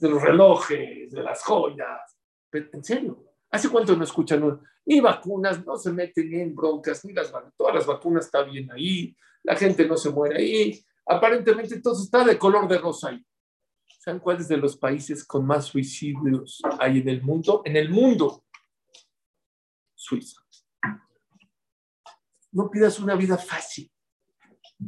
[0.00, 2.16] De los relojes, de las joyas.
[2.50, 7.04] Pero, en serio, ¿hace cuánto no escuchan un- ni vacunas, no se meten en broncas,
[7.04, 11.80] ni las todas las vacunas están bien ahí, la gente no se muere ahí, aparentemente
[11.80, 13.24] todo está de color de rosa ahí.
[13.98, 17.62] ¿Saben cuáles de los países con más suicidios hay en el mundo?
[17.64, 18.44] En el mundo.
[20.06, 20.40] Suiza.
[22.52, 23.90] No pidas una vida fácil.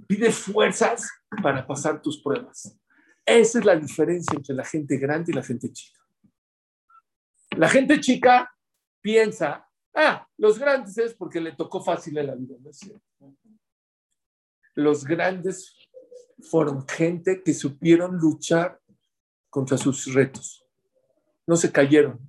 [0.07, 1.11] Pide fuerzas
[1.42, 2.78] para pasar tus pruebas.
[3.26, 6.00] Esa es la diferencia entre la gente grande y la gente chica.
[7.57, 8.54] La gente chica
[9.00, 12.54] piensa, ah, los grandes es porque le tocó fácil la vida.
[12.61, 13.02] No es cierto.
[14.74, 15.76] Los grandes
[16.40, 18.81] fueron gente que supieron luchar
[19.50, 20.64] contra sus retos.
[21.46, 22.20] No se cayeron.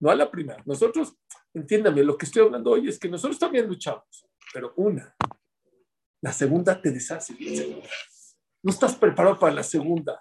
[0.00, 0.60] No a la primera.
[0.66, 1.14] Nosotros,
[1.54, 5.14] entiéndame, lo que estoy hablando hoy es que nosotros también luchamos, pero una.
[6.20, 7.36] La segunda te deshace.
[8.62, 10.20] No estás preparado para la segunda.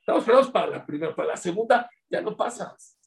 [0.00, 2.98] Estamos preparados para la primera, para la segunda ya no pasas.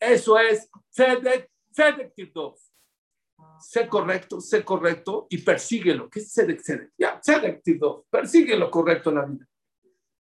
[0.00, 2.60] Eso es Tzedek, Tzedek Tirdof.
[3.60, 6.10] Sé correcto, sé correcto y persíguelo.
[6.10, 6.92] ¿Qué es Tzedek, Tzedek?
[6.98, 8.06] Ya, Tzedek Tirdof.
[8.10, 9.46] Persigue lo correcto en la vida.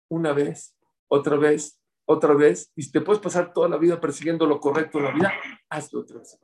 [0.10, 0.76] Una vez,
[1.08, 5.06] otra vez otra vez, y te puedes pasar toda la vida persiguiendo lo correcto en
[5.06, 5.34] la vida,
[5.70, 6.38] hazlo otra vez.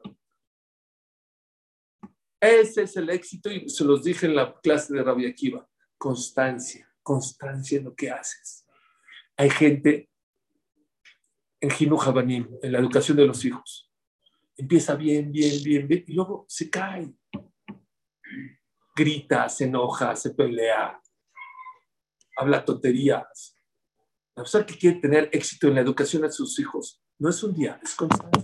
[2.42, 5.68] Ese es el éxito, y se los dije en la clase de Rabia Akiva.
[5.98, 8.66] Constancia, constancia en lo que haces.
[9.36, 10.10] Hay gente
[11.60, 13.92] en Jinu Jabanim, en la educación de los hijos.
[14.56, 17.14] Empieza bien, bien, bien, bien, y luego se cae.
[18.96, 21.02] Grita, se enoja, se pelea,
[22.38, 23.59] habla tonterías.
[24.40, 27.54] La persona que quiere tener éxito en la educación de sus hijos no es un
[27.54, 28.40] día, es constante.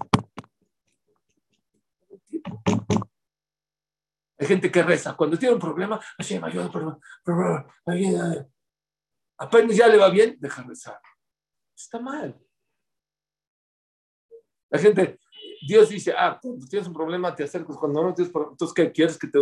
[4.38, 5.16] Hay gente que reza.
[5.16, 6.70] Cuando tiene un problema, así me ayuda,
[7.24, 8.46] pero, ayuda.
[9.38, 11.00] apenas ya le va bien, deja rezar.
[11.74, 12.38] Está mal.
[14.70, 15.18] La gente,
[15.66, 18.92] Dios dice, ah, cuando tienes un problema te acercas, cuando no tienes problema, entonces ¿qué
[18.92, 19.40] quieres que te,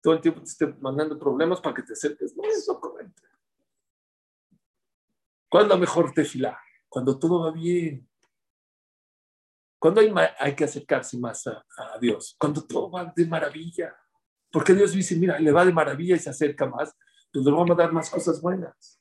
[0.00, 2.36] todo el tiempo te esté mandando problemas para que te acerques?
[2.36, 3.31] No es lo correcto.
[5.52, 6.58] ¿Cuál es la mejor tefila?
[6.88, 8.08] Cuando todo va bien.
[9.78, 11.62] Cuando hay, que acercarse más a,
[12.00, 12.34] Dios.
[12.38, 13.94] Cuando todo va de maravilla.
[14.50, 16.96] Porque Dios dice, mira, le va de maravilla y se acerca más,
[17.30, 18.98] pues le vamos a dar más cosas buenas.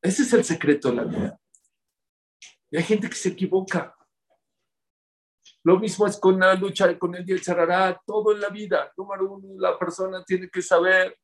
[0.00, 1.40] Ese es el secreto de la vida.
[2.70, 3.94] Y hay gente que se equivoca.
[5.64, 8.90] Lo mismo es con la lucha con el Yetzarará, todo en la vida.
[8.96, 11.14] Número uno, la persona tiene que saber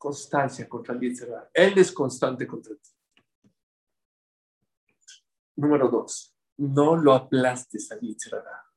[0.00, 1.50] constancia contra el Yetzarará.
[1.52, 2.90] Él es constante contra ti.
[5.56, 8.70] Número dos, no lo aplastes al Yetzarará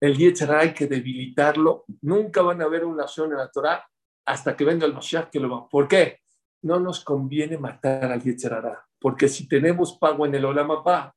[0.00, 1.84] el Yetzirah hay que debilitarlo.
[2.02, 3.84] Nunca van a ver una acción en la Torah
[4.24, 5.68] hasta que venga el Mashiach que lo va.
[5.68, 6.20] ¿Por qué?
[6.62, 11.14] No nos conviene matar al Yetzirah, porque si tenemos pago en el Olamapá,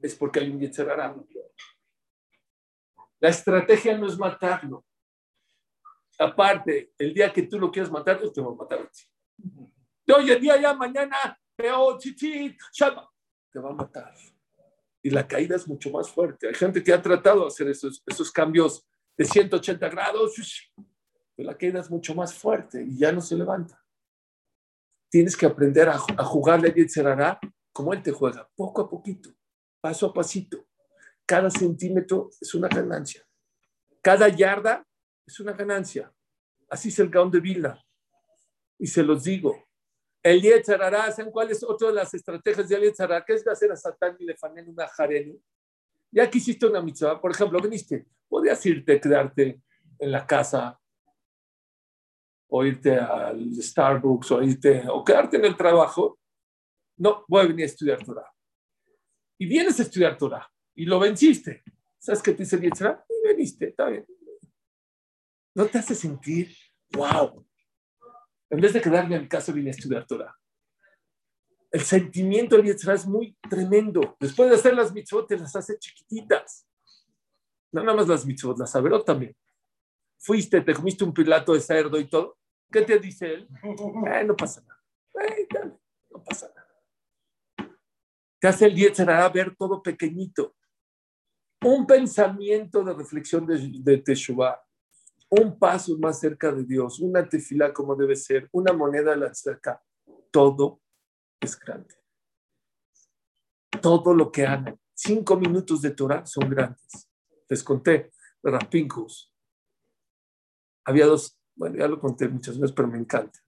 [0.00, 1.14] es porque hay un Yetzirah.
[3.20, 4.84] La estrategia no es matarlo.
[6.18, 9.02] Aparte, el día que tú lo quieras matar, yo te voy a matar a ti.
[10.06, 12.56] De hoy en día, ya mañana, veo chichit,
[13.50, 14.14] te va a matar
[15.04, 16.48] y la caída es mucho más fuerte.
[16.48, 20.34] Hay gente que ha tratado de hacer esos, esos cambios de 180 grados,
[21.36, 23.78] pero la caída es mucho más fuerte y ya no se levanta.
[25.10, 27.38] Tienes que aprender a, a jugarle a Yetzerará
[27.70, 29.28] como él te juega, poco a poquito,
[29.78, 30.66] paso a pasito.
[31.26, 33.22] Cada centímetro es una ganancia.
[34.00, 34.86] Cada yarda
[35.26, 36.12] es una ganancia.
[36.68, 37.82] Así es el Gaón de Vilna.
[38.78, 39.64] Y se los digo,
[40.22, 43.24] el Yetzarará, ¿saben cuál es otra de las estrategias del Yetzarará?
[43.24, 45.38] ¿Qué es hacer a Satán y le fanen una jareni?
[46.10, 49.60] Ya que hiciste una mitzvah, por ejemplo, viniste, podías irte, quedarte
[49.98, 50.80] en la casa,
[52.48, 56.18] o irte al Starbucks, o irte, o quedarte en el trabajo.
[56.96, 58.30] No, voy a venir a estudiar Torah.
[59.38, 61.62] Y vienes a estudiar Torah, y lo venciste.
[61.98, 63.04] ¿Sabes qué te dice el Yetzarará?
[63.08, 64.06] Y veniste, está bien.
[65.54, 66.54] ¿No te hace sentir,
[66.92, 67.44] wow,
[68.54, 70.36] en vez de quedarme en mi casa, vine a estudiar Torah.
[71.72, 74.16] El sentimiento del Yetzirah es muy tremendo.
[74.20, 76.64] Después de hacer las mitzvot, te las hace chiquititas.
[77.72, 79.34] No nada más las mitzvot, las saberot también.
[80.18, 82.38] Fuiste, te comiste un pilato de cerdo y todo.
[82.70, 83.48] ¿Qué te dice él?
[84.06, 84.84] Eh, no pasa nada.
[85.26, 85.48] Eh,
[86.10, 87.76] no pasa nada.
[88.38, 90.54] Te hace el Yetzirah ver todo pequeñito.
[91.62, 94.64] Un pensamiento de reflexión de, de Teshuvah
[95.40, 99.82] un paso más cerca de Dios, una tefila como debe ser, una moneda la cerca,
[100.30, 100.80] todo
[101.40, 101.94] es grande.
[103.80, 107.10] Todo lo que hagan, cinco minutos de Torah son grandes.
[107.48, 109.32] Les conté, Rapincus.
[110.84, 113.38] Había dos, bueno, ya lo conté muchas veces, pero me encanta.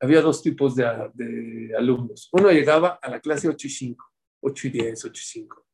[0.00, 2.28] Había dos tipos de, de alumnos.
[2.32, 5.66] Uno llegaba a la clase 8 y 5, 8 y 10, 8 y 5.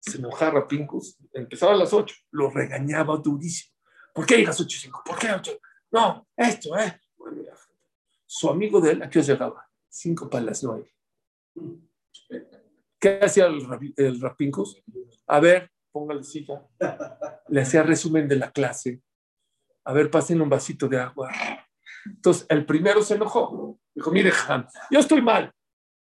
[0.00, 3.77] Se enojaba Rapincus, empezaba a las 8, lo regañaba durísimo
[4.14, 5.02] ¿Por qué llegas 8 y 5?
[5.04, 5.58] ¿Por qué 8?
[5.92, 7.00] No, esto, ¿eh?
[8.26, 9.68] Su amigo de él, ¿a qué llegaba?
[9.88, 10.94] 5 para las 9.
[12.98, 13.66] ¿Qué hacía el,
[13.96, 14.82] el Rapincus?
[15.26, 16.66] A ver, póngale silla.
[17.48, 19.02] Le hacía resumen de la clase.
[19.84, 21.32] A ver, pasen un vasito de agua.
[22.04, 23.78] Entonces, el primero se enojó.
[23.94, 25.52] Dijo, mire, Han, yo estoy mal.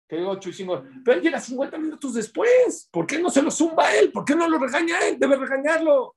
[0.08, 0.84] Que 8 y 5.
[1.06, 2.90] Pero él llega 50 minutos después.
[2.92, 4.12] ¿Por qué no se lo zumba él?
[4.12, 5.20] ¿Por qué no lo regaña él?
[5.20, 6.16] Debe regañarlo.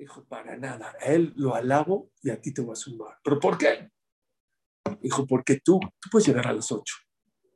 [0.00, 3.18] Dijo, para nada, a él lo alabo y a ti te voy a sumar.
[3.22, 3.90] ¿Pero por qué?
[5.02, 6.82] Dijo, porque tú, tú puedes llegar a las 8.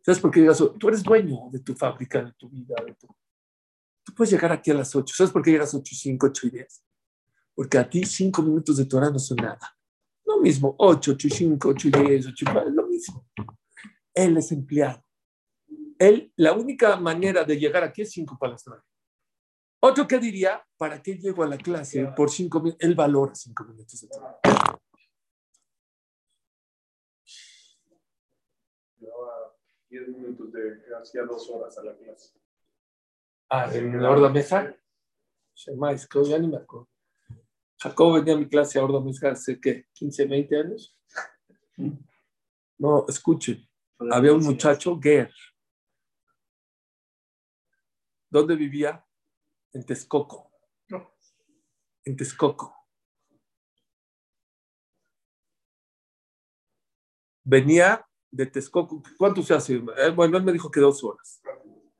[0.02, 0.62] ¿Sabes por qué llegas?
[0.78, 3.06] Tú eres dueño de tu fábrica, de tu vida, de tu...
[4.04, 5.14] Tú puedes llegar aquí a las 8.
[5.16, 6.84] ¿Sabes por qué llegas a 8 y 5, 8 y 10?
[7.54, 9.78] Porque a ti 5 minutos de Torah no son nada.
[10.26, 13.26] Lo mismo, 8, 8 y 5, 8 y 10, 8 y 9, es lo mismo.
[14.12, 15.02] Él es empleado.
[15.98, 18.82] Él, la única manera de llegar aquí es 5 para las 9.
[19.86, 22.82] Otro que diría, ¿para qué llego a la clase por cinco minutos?
[22.82, 24.80] Él valora cinco minutos de trabajo.
[29.90, 32.32] 10 minutos de hacía dos horas a la clase.
[33.50, 34.74] Ah, en la Horda Mesa.
[35.54, 36.88] Shemais, que ya ni me acuerdo.
[37.78, 39.84] Jacob venía a mi clase a Horda Mesa hace, ¿qué?
[40.00, 40.98] ¿15, 20 años?
[42.78, 43.68] No, escuchen.
[44.10, 45.30] Había un muchacho, Ger.
[48.30, 49.03] ¿Dónde vivía?
[49.74, 50.50] En Texcoco.
[52.04, 52.72] En Texcoco.
[57.42, 59.02] Venía de Texcoco.
[59.18, 59.74] ¿Cuánto se hace?
[59.74, 61.42] Eh, Bueno, él me dijo que dos horas.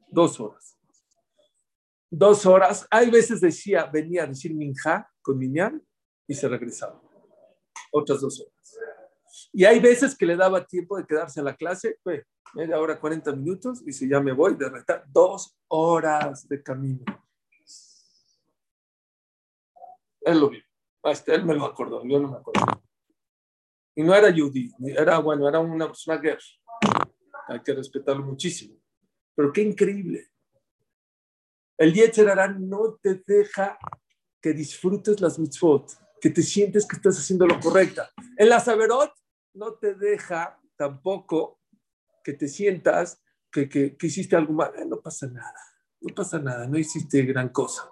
[0.08, 0.78] Dos horas.
[2.08, 2.86] Dos horas.
[2.90, 5.84] Hay veces decía, venía a decir minja con Minyan
[6.28, 7.02] y se regresaba.
[7.90, 8.78] Otras dos horas.
[9.52, 13.00] Y hay veces que le daba tiempo de quedarse a la clase, pues, media hora,
[13.00, 17.04] 40 minutos, y si ya me voy, de retar, dos horas de camino.
[20.24, 20.62] Él lo vio.
[21.26, 22.82] Él me lo acordó, yo no me acuerdo.
[23.94, 26.40] Y no era Judy, era, bueno, era una persona guerra.
[27.46, 28.76] Hay que respetarlo muchísimo.
[29.34, 30.30] Pero qué increíble.
[31.76, 33.78] El Yetzerará no te deja
[34.40, 38.02] que disfrutes las mitzvot, que te sientes que estás haciendo lo correcto.
[38.36, 39.12] En la Saberot
[39.54, 41.60] no te deja tampoco
[42.22, 44.72] que te sientas que, que, que hiciste algo mal.
[44.76, 45.54] Eh, no pasa nada,
[46.00, 47.90] no pasa nada, no hiciste gran cosa.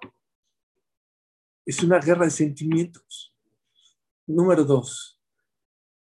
[1.65, 3.35] Es una guerra de sentimientos.
[4.27, 5.21] Número dos,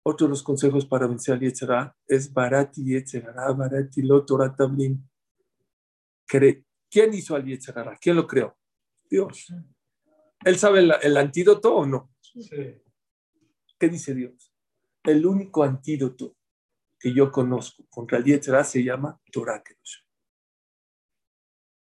[0.03, 5.07] otro de los consejos para vencer al Yetzerá es Barati Yetzerara, Barati lo Torah Tablim.
[6.27, 7.97] Cre- ¿Quién hizo al Yetzerara?
[8.01, 8.57] ¿Quién lo creó?
[9.11, 9.53] Dios.
[10.45, 12.15] ¿Él sabe el, el antídoto o no?
[13.79, 14.53] ¿Qué dice Dios?
[15.03, 16.37] El único antídoto
[16.99, 19.99] que yo conozco contra el Yetzerá se llama Torah Kedosh.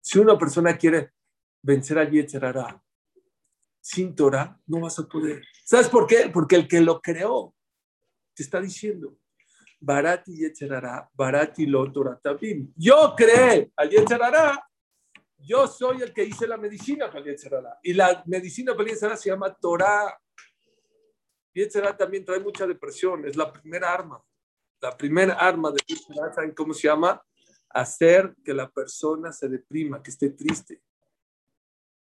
[0.02, 1.12] Si una persona quiere
[1.62, 2.82] vencer al Yetzerara
[3.86, 5.44] sin Torah, no vas a poder.
[5.64, 6.28] ¿Sabes por qué?
[6.32, 7.54] Porque el que lo creó
[8.34, 9.16] te está diciendo,
[9.78, 12.72] Barati Yetzerara, Barati lo Torah Tabim.
[12.74, 14.68] Yo creé al Yetzerara,
[15.38, 17.36] yo soy el que hice la medicina para el.
[17.84, 20.20] Y la medicina para el se llama Torah.
[21.54, 24.20] Yetzerara también trae mucha depresión, es la primera arma.
[24.80, 27.22] La primera arma de Yetzerara, ¿saben cómo se llama?
[27.70, 30.82] Hacer que la persona se deprima, que esté triste.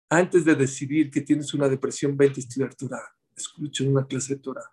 [0.10, 3.16] Antes de decidir que tienes una depresión, vete a estudiar Torah.
[3.36, 4.72] Escuchen una clase de Torah.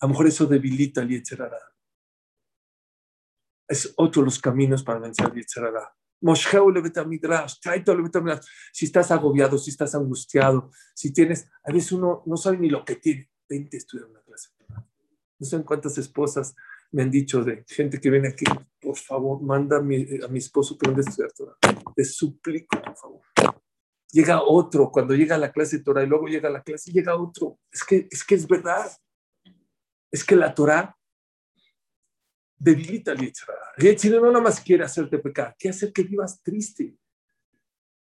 [0.00, 1.58] A lo mejor eso debilita al Yetzerara.
[3.68, 5.96] Es otro los caminos para vencer al Yetzerara.
[8.72, 12.84] Si estás agobiado, si estás angustiado, si tienes, a veces uno no sabe ni lo
[12.84, 13.30] que tiene.
[13.48, 14.50] Vente a estudiar una clase.
[14.58, 14.86] de Torah.
[15.38, 16.56] No sé cuántas esposas
[16.90, 18.44] me han dicho de gente que viene aquí,
[18.80, 21.56] por favor, manda a mi, a mi esposo que venga a estudiar Torah.
[21.94, 23.20] Te suplico, por favor.
[24.12, 27.58] Llega otro, cuando llega la clase de Torah y luego llega la clase, llega otro.
[27.70, 28.90] Es que es, que es verdad.
[30.10, 30.96] Es que la Torah
[32.56, 34.20] debilita al Yetzirah.
[34.20, 36.96] No nada más quiere hacerte pecar, quiere hacer que vivas triste.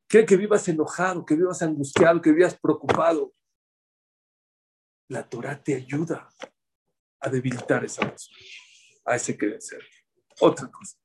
[0.07, 3.33] Quiere que vivas enojado, que vivas angustiado, que vivas preocupado.
[5.09, 6.29] La Torah te ayuda
[7.19, 8.37] a debilitar esa persona,
[9.05, 9.83] a ese que ser.
[10.39, 10.97] Otra cosa.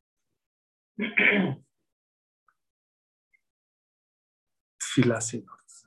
[4.94, 5.86] Señores.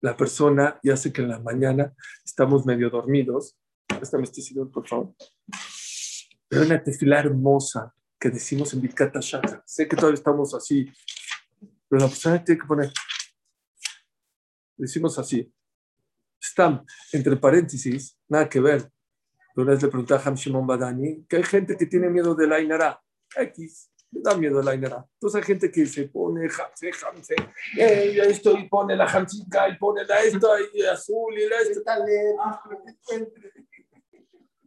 [0.00, 1.94] La persona, ya sé que en la mañana
[2.24, 3.58] estamos medio dormidos.
[3.86, 5.14] Préstame este señor, por favor.
[6.48, 9.62] Pero una tefila hermosa que decimos en Birkat Shaka.
[9.66, 10.90] Sé que todavía estamos así,
[11.88, 12.92] pero la persona tiene que poner.
[14.76, 15.52] Decimos así.
[16.40, 18.90] Están entre paréntesis, nada que ver.
[19.56, 22.46] Una vez le pregunté a Ham Shimon Badani que hay gente que tiene miedo de
[22.46, 23.00] la Ainara.
[23.36, 23.90] X,
[24.22, 25.06] da miedo la Ainara.
[25.14, 27.34] Entonces hay gente que se pone Hamse, Hamse,
[27.78, 31.82] eh, esto y pone la Hamsika y pone la esto y azul y la esto.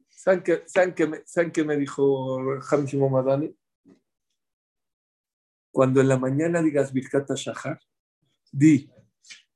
[0.09, 2.39] ¿Saben qué, saben qué me, ¿saben qué me dijo
[2.71, 3.55] Ham Shimon Badani?
[5.71, 7.79] Cuando en la mañana digas Birkat Shahar,
[8.51, 8.89] di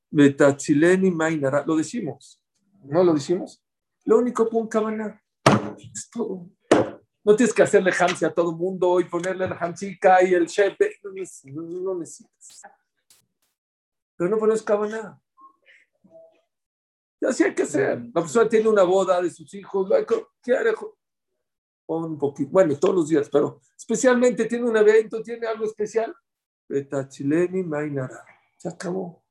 [0.09, 1.63] Betatzileni Mainara.
[1.65, 2.41] Lo decimos,
[2.83, 3.63] ¿no lo decimos?
[4.05, 5.21] Lo único pon cabana.
[5.93, 6.49] Es todo.
[7.23, 10.99] No tienes que hacerle hamsi a todo mundo y ponerle la hamsika y el shepe.
[11.03, 12.61] No, no, no necesitas.
[14.15, 15.21] Pero no pones cabana.
[17.19, 17.99] Y así hay que hacer.
[18.13, 19.89] La persona tiene una boda de sus hijos.
[20.41, 20.73] ¿Qué haré?
[21.85, 22.49] Pon un poquito.
[22.51, 26.15] Bueno, todos los días, pero especialmente tiene un evento, tiene algo especial.
[26.67, 28.25] Betachileni Mainara.
[28.57, 29.23] Se acabó.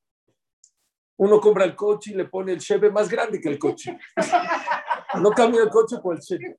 [1.16, 3.99] Uno compra el coche y le pone el Chevy más grande que el coche.
[5.20, 6.55] No cambia el coche por el Chevy.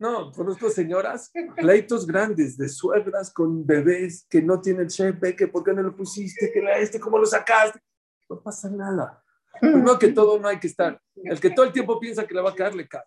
[0.00, 5.62] No, conozco señoras, pleitos grandes de suegras con bebés que no tienen Chevy, que por
[5.62, 7.78] qué no lo pusiste, que la este, cómo lo sacaste.
[8.26, 9.22] No pasa nada.
[9.60, 10.98] No que todo no hay que estar.
[11.16, 13.04] El que todo el tiempo piensa que le va a caer, le cae.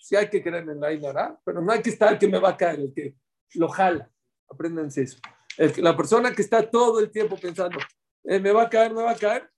[0.00, 2.50] Sí hay que creer en la Ainara, pero no hay que estar que me va
[2.50, 3.16] a caer, el que
[3.54, 4.08] lo jala.
[4.48, 5.18] Apréndanse eso.
[5.58, 7.80] El la persona que está todo el tiempo pensando,
[8.22, 9.50] "Eh, me va a caer, me va a caer,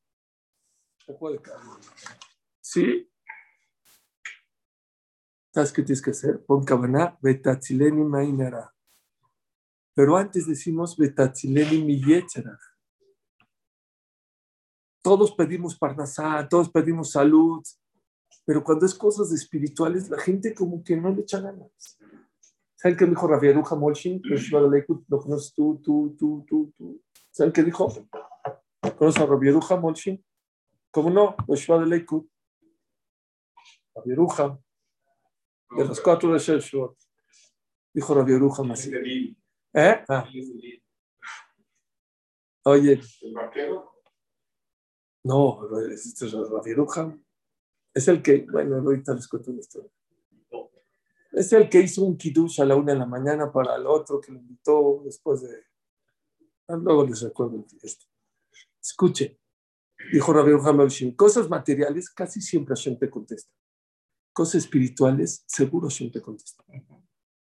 [1.04, 1.58] se puede caer.
[2.62, 3.10] ¿Sí?
[5.54, 6.44] ¿Sabes qué tienes que hacer?
[6.44, 8.74] Pon cabana, betatzileni mainara.
[9.94, 12.58] Pero antes decimos betatzileni mi yetzera.
[15.00, 17.62] Todos pedimos parnasá, todos pedimos salud,
[18.44, 21.70] pero cuando es cosas espirituales, la gente como que no le echa ganas.
[22.74, 24.20] ¿Saben qué dijo Rabbi Aruja Molshin?
[25.06, 27.00] Lo conoces tú, tú, tú, tú, tú.
[27.30, 27.92] ¿Saben qué dijo?
[28.98, 30.20] ¿Conoces a Rabbi Aruja Molshin?
[30.90, 31.36] ¿Cómo no?
[31.46, 32.28] Yoshua de Leikut.
[33.94, 34.58] Rabbi Aruja,
[35.70, 36.94] de los cuatro de Sheshua.
[37.92, 38.90] Dijo Rabbi Aruja así.
[39.72, 40.04] ¿Eh?
[40.08, 40.28] Ah,
[42.64, 43.92] oye, El vaquero.
[45.24, 45.60] no,
[45.90, 47.16] este es Rabbi Aruja.
[47.92, 49.90] Es el que, bueno, ahorita les cuento una historia.
[51.32, 54.20] Es el que hizo un kiddush a la una de la mañana para el otro
[54.20, 55.64] que lo invitó después de.
[56.68, 58.06] Ah, Luego les recuerdo esto.
[58.80, 59.40] Escuche,
[60.12, 63.52] dijo Rabbi Muhammad Shim, cosas materiales casi siempre Hashem te contesta.
[64.34, 66.64] Cosas espirituales, seguro Hashem te contesta.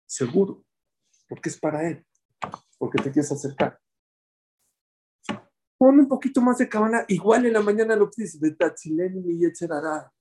[0.06, 0.62] Seguro.
[1.26, 2.06] Porque es para él.
[2.78, 3.80] Porque te quieres acercar.
[5.78, 8.54] Pon un poquito más de cabana, igual en la mañana lo dice, de
[9.10, 10.12] mi Yetzerará.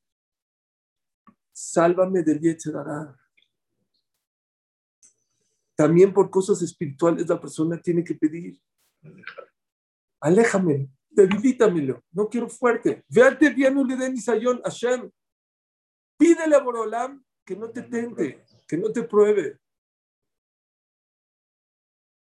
[1.51, 3.15] Sálvame del Yetzerará.
[5.75, 8.61] También por cosas espirituales la persona tiene que pedir.
[10.21, 13.03] Aléjame, debilítamelo, no quiero fuerte.
[13.09, 15.11] Véate bien, Uliden Isayón, Hashem.
[16.21, 19.59] Pídele a Borolam que no te tente, que no te pruebe.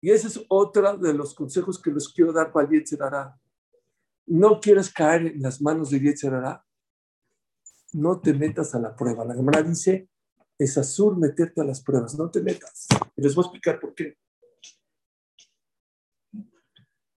[0.01, 3.39] Y ese es otro de los consejos que les quiero dar para Yetzerará.
[4.25, 6.65] No quieres caer en las manos de Yetzerará.
[7.93, 9.23] No te metas a la prueba.
[9.23, 10.09] La Gemara dice,
[10.57, 12.87] es azul meterte a las pruebas, no te metas.
[13.15, 14.17] Y les voy a explicar por qué.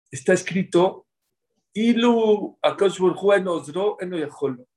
[0.10, 1.06] Está escrito,
[1.74, 4.71] Ilu Akadosh Baruj Hu Ozro eno yacholo".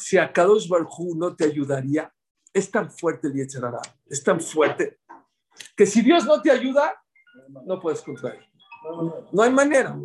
[0.00, 2.12] Si Akadosh Baruj Hu no te ayudaría,
[2.52, 4.98] es tan fuerte el Yetzerará, es tan fuerte,
[5.76, 7.00] que si Dios no te ayuda,
[7.64, 8.44] no puedes contra él.
[9.30, 9.96] No hay manera.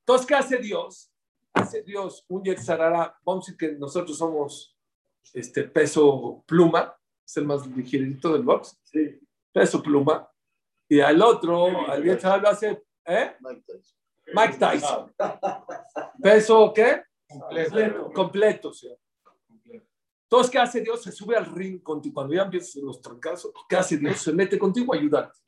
[0.00, 1.12] Entonces, ¿qué hace Dios?
[1.52, 4.78] Hace Dios un Yetzerará, vamos a decir que nosotros somos
[5.34, 6.96] este peso pluma,
[7.26, 8.80] es el más ligerito del box,
[9.52, 10.28] peso pluma,
[10.88, 13.36] y al otro, al Yetzirah lo hace, ¿eh?
[13.40, 13.98] Mike Tyson.
[14.34, 15.14] Mike Tyson.
[16.22, 17.02] Peso, ¿qué?
[17.40, 18.12] Completo.
[18.12, 18.88] Completo, sí.
[20.32, 21.02] Entonces, ¿qué hace Dios?
[21.02, 22.14] Se sube al ring contigo.
[22.14, 24.18] Cuando ya empiezan los trancazos, ¿qué hace Dios?
[24.18, 25.38] Se mete contigo a ayudarte.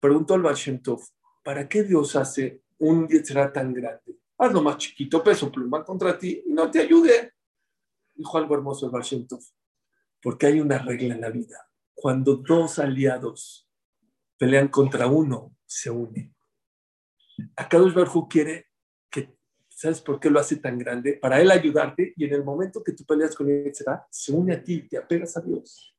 [0.00, 1.02] Preguntó el Baal Shem Tov,
[1.42, 4.18] ¿para qué Dios hace un Yetzirah tan grande?
[4.38, 7.34] Hazlo más chiquito, peso pluma contra ti y no te ayude.
[8.14, 9.42] Dijo algo hermoso el Baal Shem Tov,
[10.22, 11.70] porque hay una regla en la vida.
[11.94, 13.68] Cuando dos aliados
[14.38, 16.34] pelean contra uno, se unen.
[17.56, 18.65] Akadosh Baruj Hu quiere
[19.76, 21.18] ¿sabes por qué lo hace tan grande?
[21.20, 24.54] Para él ayudarte y en el momento que tú peleas con él, será, se une
[24.54, 25.94] a ti, te apegas a Dios.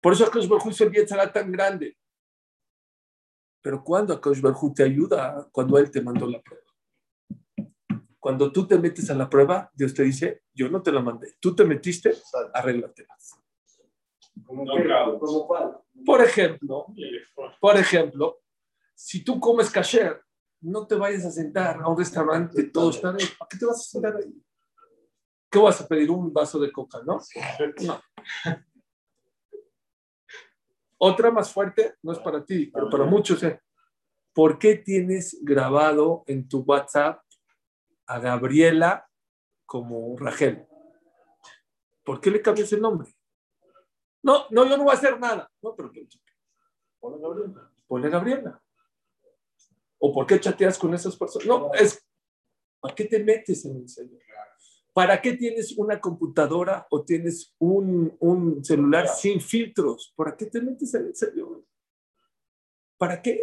[0.00, 1.94] Por eso Akadosh Baruj Hu hizo el Yetzirah tan grande.
[3.60, 6.64] Pero cuando Akadosh Baruj Hu te ayuda, cuando él te mandó la prueba.
[8.18, 11.34] Cuando tú te metes a la prueba, Dios te dice, yo no te la mandé.
[11.38, 12.14] Tú te metiste,
[12.54, 13.38] arréglatelas.
[14.46, 14.84] ¿Cómo No, qué?
[14.84, 15.18] claro.
[15.18, 15.78] ¿Cómo cuál?
[16.04, 16.86] Por ejemplo.
[17.60, 18.38] Por ejemplo,
[18.94, 20.22] si tú comes kasher,
[20.66, 23.24] no te vayas a sentar a un restaurante, todo está ahí.
[23.38, 24.42] ¿Para qué te vas a sentar ahí?
[25.48, 26.10] ¿Qué vas a pedir?
[26.10, 27.20] Un vaso de coca, ¿no?
[27.82, 28.00] No.
[30.98, 33.42] Otra más fuerte, no es para ti, pero para muchos.
[33.44, 33.60] ¿eh?
[34.32, 37.22] ¿Por qué tienes grabado en tu WhatsApp
[38.06, 39.08] a Gabriela
[39.66, 40.66] como Rachel?
[42.02, 43.08] ¿Por qué le cambias el nombre?
[44.22, 45.48] No, no, yo no voy a hacer nada.
[45.62, 45.92] No, pero
[46.98, 47.70] ponle Gabriela.
[47.86, 48.62] Ponle Gabriela.
[49.98, 51.46] ¿O por qué chateas con esas personas?
[51.46, 52.04] No, es
[52.80, 54.22] ¿para qué te metes en el celular?
[54.92, 60.12] ¿Para qué tienes una computadora o tienes un, un celular sin filtros?
[60.16, 61.60] ¿Para qué te metes en el celular?
[62.96, 63.40] ¿Para qué?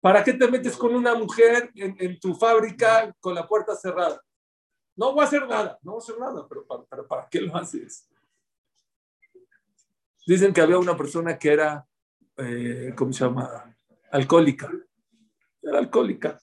[0.00, 4.22] ¿Para qué te metes con una mujer en, en tu fábrica con la puerta cerrada?
[4.98, 7.56] No voy a hacer nada, no voy a hacer nada, pero ¿para, ¿para qué lo
[7.56, 8.08] haces?
[10.26, 11.86] Dicen que había una persona que era,
[12.36, 13.77] eh, ¿cómo se llama?
[14.10, 14.70] Alcohólica.
[15.62, 16.38] Era alcohólica.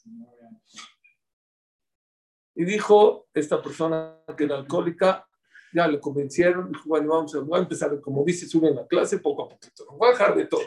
[2.55, 5.27] Y dijo esta persona que era alcohólica,
[5.73, 8.87] ya le convencieron, dijo, bueno, vamos a, voy a empezar, como dice, sube en la
[8.87, 10.61] clase poco a poquito, no voy a dejar de todo.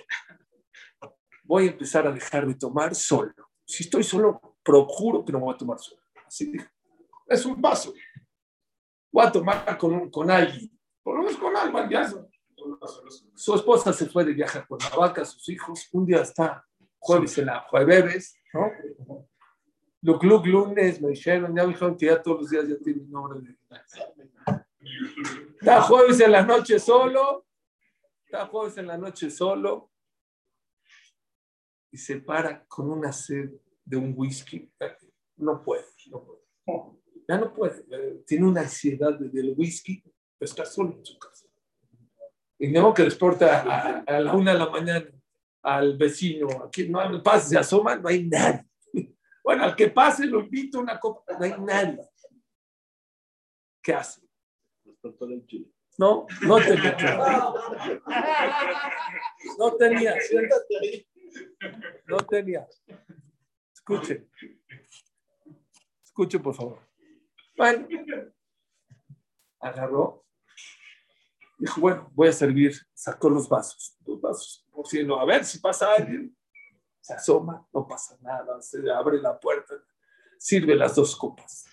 [1.45, 3.33] Voy a empezar a dejar de tomar solo.
[3.65, 6.03] Si estoy solo, procuro que no voy a tomar solo.
[6.27, 6.69] Así dijo.
[7.27, 7.95] Es un paso.
[9.11, 10.71] voy a tomar con, con alguien,
[11.03, 12.07] por lo menos con alguien, ya
[13.35, 16.68] su esposa se fue de viaje con la vaca, sus hijos, un día está
[16.99, 18.71] jueves en la jueves, ¿no?
[20.03, 23.03] Los club lunes me dijeron, ya me dijeron que ya todos los días ya tiene
[23.09, 23.59] nombre de...
[25.61, 27.47] Está jueves en la noche solo,
[28.25, 29.91] está jueves en la noche solo,
[31.91, 33.51] y se para con una sed
[33.85, 34.71] de un whisky.
[35.37, 36.43] No puede, no puede.
[37.29, 37.85] Ya no puede.
[38.27, 41.47] Tiene una ansiedad del whisky, pero está solo en su casa.
[42.59, 45.07] Y no que desporta a, a, la una de la mañana
[45.77, 48.65] al vecino, aquí no hay pase, se asoma, no hay nadie.
[49.43, 52.07] Bueno, al que pase lo invito a una copa, no hay nadie.
[53.83, 54.21] ¿Qué hace?
[55.97, 56.97] No, no tenía.
[59.59, 60.17] No tenía.
[62.07, 62.69] No tenía.
[63.73, 64.29] Escuche.
[66.05, 66.87] Escuche, por favor.
[67.57, 67.89] Bueno,
[69.61, 70.28] agarró.
[71.59, 72.75] Dijo, bueno, voy a servir.
[72.95, 73.97] Sacó los vasos.
[74.07, 74.67] Los vasos.
[74.71, 76.37] Por si no, a ver si pasa alguien.
[77.01, 78.61] Se asoma, no pasa nada.
[78.63, 79.75] Se abre la puerta.
[80.39, 81.65] Sirve las dos copas.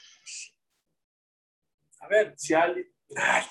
[1.99, 2.91] A ver si alguien.
[3.15, 3.45] Ay,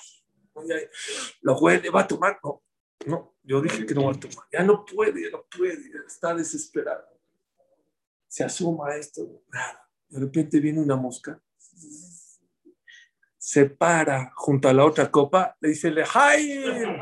[1.41, 2.39] lo huele, va a tomar.
[2.43, 2.63] No,
[3.05, 4.47] no, yo dije que no va a tomar.
[4.51, 7.05] Ya no puede, ya no puede, está desesperado.
[8.27, 9.89] Se asoma esto, nada.
[10.07, 11.41] De repente viene una mosca,
[13.45, 16.97] se para junto a la otra copa, le dice, ¡Lejaim!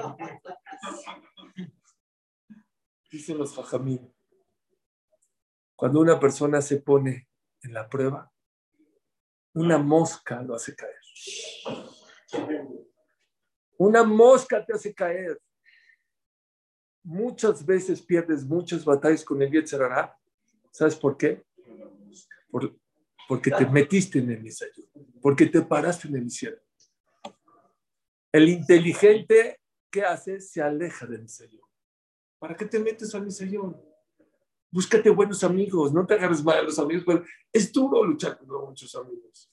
[3.09, 4.13] Dicen los jajamín.
[5.73, 7.29] Cuando una persona se pone
[7.61, 8.29] en la prueba,
[9.53, 10.99] una mosca lo hace caer.
[13.77, 15.39] Una mosca te hace caer.
[17.03, 20.19] Muchas veces pierdes muchas batallas con el Yetzerará.
[20.71, 21.45] ¿Sabes por qué?
[22.51, 22.75] Por,
[23.27, 24.87] porque te metiste en el misayón,
[25.21, 26.57] porque te paraste en el cielo.
[28.31, 29.61] El inteligente,
[29.91, 30.41] ¿qué hace?
[30.41, 31.61] Se aleja del misayón.
[32.39, 33.79] ¿Para qué te metes al misayón?
[34.71, 38.69] Búscate buenos amigos, no te agarres mal a los amigos, pero es duro luchar con
[38.69, 39.51] muchos amigos.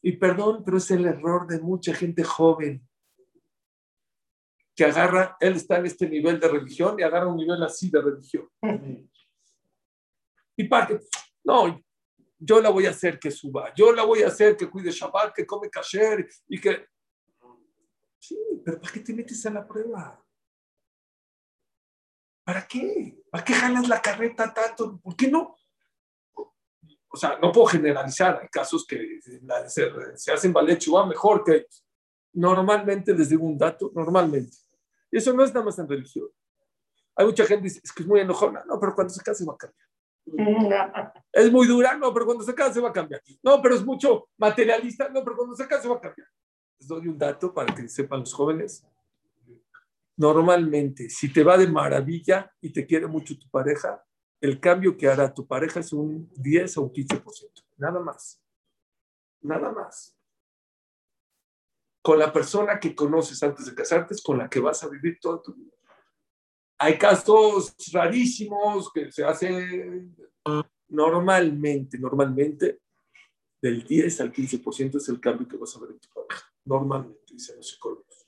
[0.00, 2.88] Y perdón, pero es el error de mucha gente joven
[4.74, 8.00] que agarra, él está en este nivel de religión y agarra un nivel así de
[8.00, 8.48] religión.
[10.56, 11.00] Y para que,
[11.44, 11.82] no,
[12.44, 15.32] yo la voy a hacer que suba, yo la voy a hacer que cuide Shabbat,
[15.34, 16.88] que come kasher y que...
[18.18, 20.24] Sí, pero ¿para qué te metes a la prueba?
[22.44, 23.22] ¿Para qué?
[23.30, 24.98] ¿Para qué jalas la carreta tanto?
[25.00, 25.56] ¿Por qué no?
[27.08, 31.66] O sea, no puedo generalizar, hay casos que se, hacen ballet mejor que.
[32.34, 34.56] Normalmente, les digo un dato, normalmente.
[35.10, 36.28] Eso no es nada más en religión.
[37.14, 38.64] Hay mucha gente que dice, es que es muy enojona.
[38.64, 39.81] No, pero cuando se case va a cambiar.
[41.32, 43.22] es muy dura, no, pero cuando se case va a cambiar.
[43.42, 46.28] No, pero es mucho materialista, no, pero cuando se case va a cambiar.
[46.78, 48.86] Les doy un dato para que sepan los jóvenes.
[50.16, 54.04] Normalmente, si te va de maravilla y te quiere mucho tu pareja,
[54.40, 57.64] el cambio que hará tu pareja es un 10 o un 15%.
[57.78, 58.40] Nada más.
[59.40, 60.16] Nada más
[62.02, 65.18] con la persona que conoces antes de casarte es con la que vas a vivir
[65.20, 65.72] toda tu vida.
[66.84, 70.16] Hay casos rarísimos que se hacen
[70.88, 72.80] normalmente, normalmente,
[73.62, 76.52] del 10 al 15% es el cambio que vas a ver en tu pareja.
[76.64, 78.26] Normalmente, dicen los psicólogos.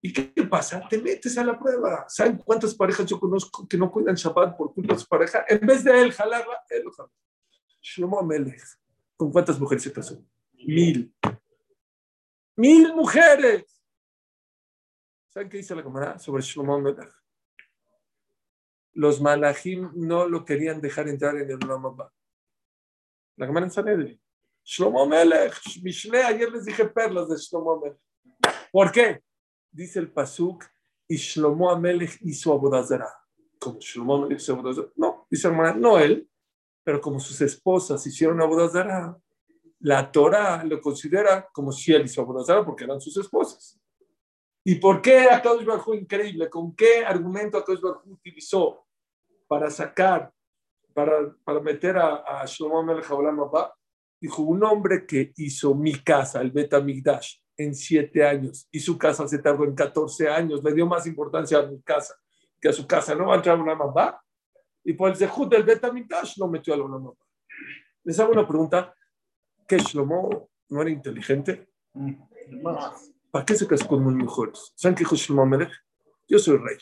[0.00, 0.88] ¿Y qué pasa?
[0.88, 2.06] Te metes a la prueba.
[2.08, 5.44] ¿Saben cuántas parejas yo conozco que no cuidan Shabbat por culpa de su pareja?
[5.46, 7.10] En vez de él jalarla, él lo jala.
[7.82, 8.62] Shlomo Amelech.
[9.18, 10.18] ¿Con cuántas mujeres se casó?
[10.54, 11.14] Mil.
[12.56, 13.77] Mil mujeres.
[15.38, 17.14] ¿Saben qué dice la camarada sobre Shlomo Melech?
[18.94, 21.96] Los malachim no lo querían dejar entrar en el Olam
[23.36, 24.20] La camarada en Sanedri.
[24.64, 28.00] Shlomo Melech, Mishle, ayer les dije perlas de Shlomo Melech.
[28.72, 29.22] ¿Por qué?
[29.70, 30.64] Dice el Pasuk,
[31.06, 33.08] y Shlomo Amelech hizo abodazara.
[33.60, 34.92] Como Shlomo Amelech hizo.
[34.96, 36.28] No, dice la no él,
[36.82, 39.16] pero como sus esposas hicieron abodazara,
[39.78, 43.80] la Torah lo considera como si él hizo abodazara porque eran sus esposas.
[44.70, 46.50] ¿Y por qué Akadosh Baruj increíble?
[46.50, 48.84] ¿Con qué argumento Akadosh Baruj utilizó
[49.46, 50.30] para sacar,
[50.92, 53.06] para, para meter a, a Shlomo Melech
[54.20, 59.26] Dijo, un hombre que hizo mi casa, el Betamigdash, en siete años, y su casa
[59.26, 62.14] se tardó en 14 años, le dio más importancia a mi casa
[62.60, 63.14] que a su casa.
[63.14, 64.20] ¿No va a entrar una mamá?
[64.84, 67.12] Y por el Zehut del Betamigdash lo metió a la mamá.
[68.04, 68.94] Les hago una pregunta
[69.66, 71.70] que Shlomo no era inteligente.
[73.30, 74.72] ¿Para qué se casó con muy mejores?
[74.74, 75.72] ¿Saben qué dijo Melech?
[76.26, 76.76] Yo soy rey.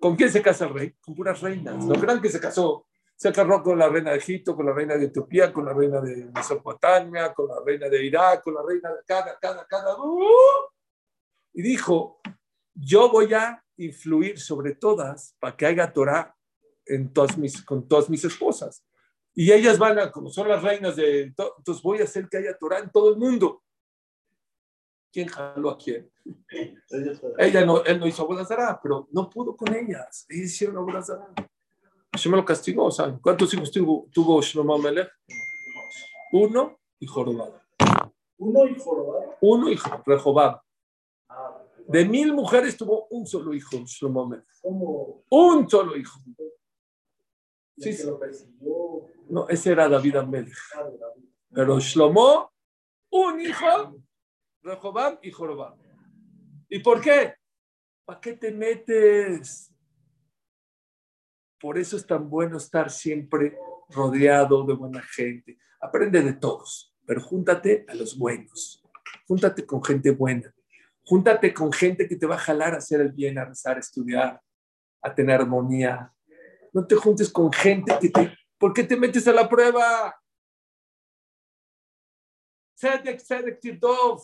[0.00, 0.94] ¿Con quién se casa el rey?
[1.00, 1.84] Con puras reinas.
[1.84, 2.86] No crean que se casó.
[3.14, 6.00] Se casó con la reina de Egipto, con la reina de Etiopía, con la reina
[6.00, 9.96] de Mesopotamia, con la reina de Irak, con la reina de cada, cada, cada.
[11.52, 12.20] Y dijo,
[12.74, 16.34] yo voy a influir sobre todas para que haya Torah
[16.84, 18.84] en todas mis, con todas mis esposas.
[19.34, 22.38] Y ellas van a, como son las reinas de, to- entonces voy a hacer que
[22.38, 23.62] haya Torah en todo el mundo.
[25.12, 26.10] ¿Quién jaló a quién?
[27.38, 30.24] Ella no, él no hizo bodas Zará, pero no pudo con ellas.
[30.28, 31.28] Ellas hicieron bodas Zará.
[32.12, 33.18] Hashem lo castigó, ¿saben?
[33.18, 35.10] ¿Cuántos hijos tuvo, tuvo Shlomo Melech?
[36.32, 37.60] Uno y Jorobado.
[38.38, 39.36] Uno y jorobado.
[39.40, 40.60] Uno y Rehobab.
[41.28, 44.46] Ah, De mil mujeres tuvo un solo hijo, Shlomo Melech.
[44.62, 46.18] Un solo hijo.
[47.78, 48.08] Sí, sí.
[49.28, 50.56] No, ese era David Amelech.
[50.74, 50.88] ah.
[51.54, 52.50] Pero Shlomo,
[53.10, 53.96] un hijo,
[54.62, 55.76] Rehobam y Jorobam.
[56.68, 57.34] ¿Y por qué?
[58.04, 59.74] ¿Para qué te metes?
[61.60, 63.56] Por eso es tan bueno estar siempre
[63.90, 65.58] rodeado de buena gente.
[65.80, 68.82] Aprende de todos, pero júntate a los buenos.
[69.26, 70.52] Júntate con gente buena.
[71.04, 73.80] Júntate con gente que te va a jalar a hacer el bien, a rezar, a
[73.80, 74.40] estudiar,
[75.02, 76.12] a tener armonía.
[76.72, 78.36] No te juntes con gente que te...
[78.58, 80.16] ¿Por qué te metes a la prueba?
[82.76, 84.22] Tzedek, Tzedek, Tirtov.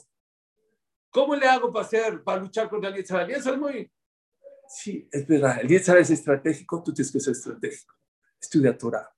[1.11, 3.22] ¿Cómo le hago para hacer, para luchar contra el Yetzirah?
[3.22, 3.92] El Yetzirah es muy...
[4.68, 5.61] Sí, es verdad.
[5.61, 7.94] El Yetzirah es estratégico, tú tienes que ser estratégico.
[8.40, 9.09] Estudia Torah,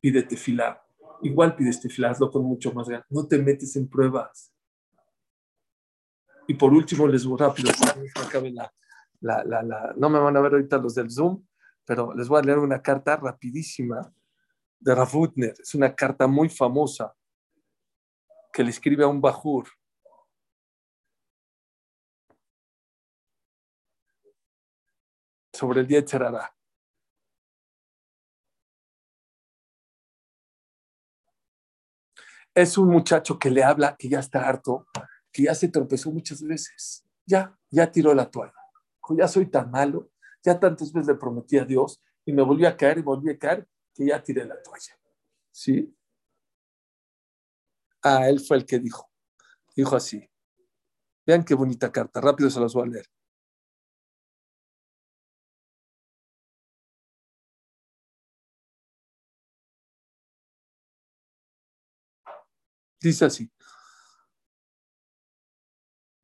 [0.00, 0.82] pide tefilá.
[1.22, 3.06] Igual pides tefilá, hazlo con mucho más ganas.
[3.10, 4.52] No te metes en pruebas.
[6.46, 7.70] Y por último, les voy rápido,
[9.20, 11.44] la, la, no me van a ver ahorita los del Zoom,
[11.84, 14.12] pero les voy a leer una carta rapidísima
[14.78, 15.54] de Rav Utner.
[15.58, 17.14] Es una carta muy famosa
[18.52, 19.68] que le escribe a un Bajur.
[25.58, 26.54] Sobre el Hara.
[32.54, 34.86] Es un muchacho que le habla, que ya está harto,
[35.32, 37.04] que ya se tropezó muchas veces.
[37.26, 38.54] Ya, ya tiró la toalla.
[39.16, 40.10] Ya soy tan malo,
[40.44, 43.38] ya tantas veces le prometí a Dios y me volví a caer y volví a
[43.38, 44.96] caer que ya tiré la toalla.
[45.50, 45.92] ¿Sí?
[48.02, 49.10] Ah, él fue el que dijo.
[49.74, 50.28] Dijo así.
[51.26, 52.20] Vean qué bonita carta.
[52.20, 53.06] Rápido se las voy a leer.
[63.00, 63.50] Dice así.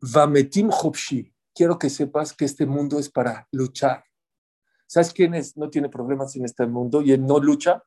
[0.01, 1.33] Vametim Hopshi.
[1.55, 4.05] Quiero que sepas que este mundo es para luchar.
[4.87, 5.57] ¿Sabes quién es?
[5.57, 7.83] No tiene problemas en este mundo y él no lucha.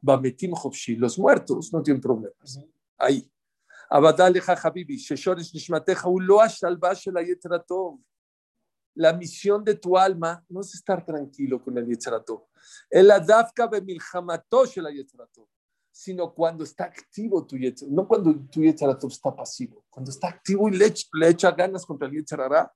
[0.00, 0.96] Vametim Hopshi.
[0.96, 2.58] Los muertos no tienen problemas.
[2.96, 3.30] Ahí.
[8.94, 12.46] La misión de tu alma no es estar tranquilo con el Yetzirah Tov.
[12.88, 15.46] El Adafka Bemilhamato Shel Yetzirah Tov
[15.90, 20.68] sino cuando está activo tu Yetzer, no cuando tu Yetzer está pasivo, cuando está activo
[20.68, 22.72] y le, le echa ganas contra el Yetzer Hará.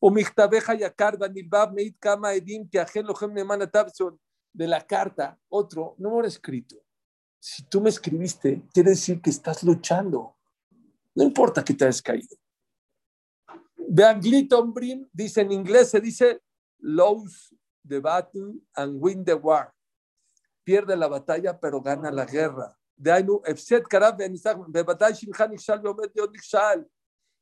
[0.00, 4.18] O Michtabeja Yakar Danilbab Meit Kama Edim Tiajen Lohem Neman Atabson
[4.52, 6.76] de la carta, otro, no me lo he escrito.
[7.38, 10.36] Si tú me escribiste, quiere decir que estás luchando.
[11.14, 12.36] No importa que te hayas caído.
[13.76, 16.42] Beanglit Ombrim dice en inglés, se dice
[16.78, 17.54] lose
[17.86, 19.72] the battle and win the war
[20.64, 22.76] pierde la batalla, pero gana la guerra.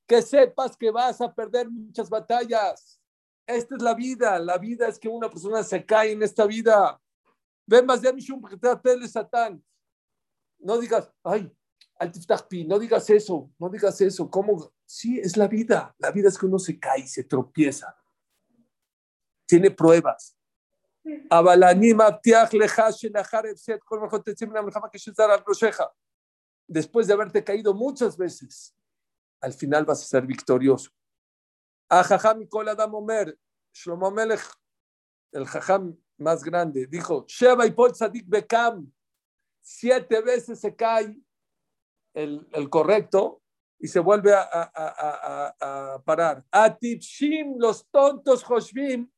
[0.07, 3.01] Que sepas que vas a perder muchas batallas.
[3.47, 4.39] Esta es la vida.
[4.39, 7.01] La vida es que una persona se cae en esta vida.
[10.61, 11.53] No digas, ay,
[12.67, 14.31] no digas eso, no digas eso.
[14.31, 14.73] ¿Cómo?
[14.87, 15.95] Sí, es la vida.
[15.99, 17.97] La vida es que uno se cae, se tropieza.
[19.47, 20.38] Tiene pruebas.
[26.67, 28.75] Después de haberte caído muchas veces,
[29.41, 30.91] al final vas a ser victorioso.
[33.73, 34.43] Shlomo Melech,
[35.33, 38.93] el jajam más grande, dijo, Sheba y Sadik Bekam,
[39.61, 41.17] siete veces se cae
[42.15, 43.43] el, el correcto
[43.79, 46.45] y se vuelve a, a, a, a, parar.
[46.51, 49.18] Atipshim, los tontos Joshvim, que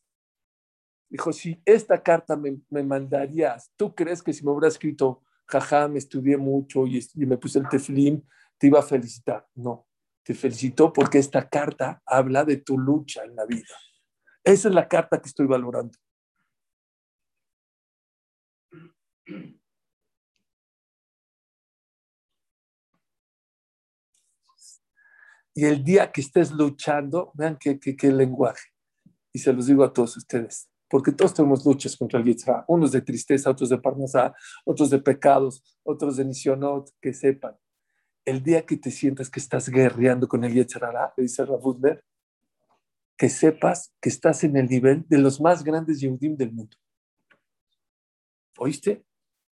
[1.11, 5.89] Dijo, si esta carta me, me mandarías, ¿tú crees que si me hubiera escrito, jaja,
[5.89, 8.23] me estudié mucho y, y me puse el teflim,
[8.57, 9.45] te iba a felicitar?
[9.53, 9.89] No,
[10.23, 13.75] te felicito porque esta carta habla de tu lucha en la vida.
[14.41, 15.99] Esa es la carta que estoy valorando.
[25.53, 28.69] Y el día que estés luchando, vean qué, qué, qué lenguaje.
[29.33, 32.91] Y se los digo a todos ustedes, porque todos tenemos luchas contra el Yitzhak, unos
[32.91, 34.35] de tristeza, otros de parnasá,
[34.65, 37.57] otros de pecados, otros de nisionot, que sepan.
[38.25, 42.03] El día que te sientas que estás guerreando con el Yetzirah, dice Rabudner,
[43.17, 46.75] que sepas que estás en el nivel de los más grandes Yehudim del mundo.
[48.57, 49.05] ¿Oíste?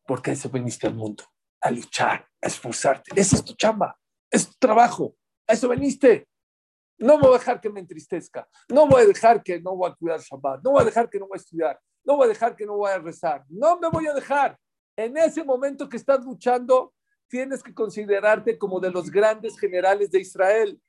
[0.05, 1.23] Porque a eso veniste al mundo,
[1.61, 3.11] a luchar, a esforzarte.
[3.15, 3.97] Esa es tu chamba,
[4.29, 5.15] es tu trabajo.
[5.47, 6.27] A eso veniste.
[6.99, 8.47] No voy a dejar que me entristezca.
[8.67, 10.61] No voy a dejar que no voy a cuidar Shabbat.
[10.63, 11.79] No voy a dejar que no voy a estudiar.
[12.03, 13.45] No voy a dejar que no voy a rezar.
[13.47, 14.59] No me voy a dejar.
[14.97, 16.93] En ese momento que estás luchando,
[17.29, 20.81] tienes que considerarte como de los grandes generales de Israel.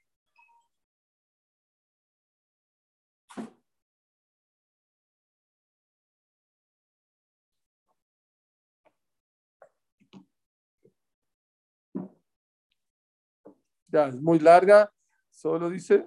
[13.93, 14.93] Ya, es muy larga,
[15.41, 16.07] solo dice,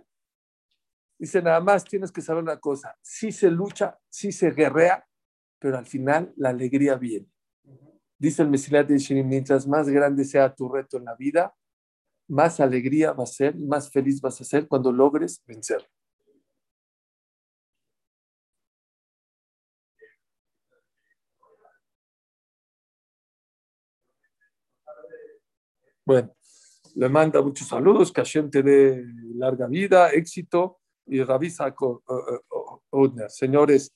[1.18, 5.08] dice nada más tienes que saber una cosa, sí se lucha, sí se guerrea,
[5.58, 7.28] pero al final la alegría viene.
[8.20, 11.56] Dice el Mesilat de Shirin, mientras más grande sea tu reto en la vida,
[12.28, 15.90] más alegría va a ser, más feliz vas a ser cuando logres vencer.
[26.06, 26.36] Bueno,
[26.96, 29.04] le manda muchos saludos, que Hashem te dé
[29.36, 31.74] larga vida, éxito y Rabisa
[32.90, 33.30] Odner.
[33.30, 33.92] Señores,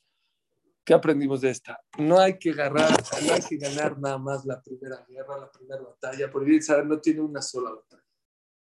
[0.84, 1.80] ¿qué aprendimos de esta?
[2.00, 2.92] No hay que agarrar,
[3.26, 7.00] no hay que ganar nada más la primera guerra, la primera batalla, porque Israel no
[7.00, 8.04] tiene una sola batalla,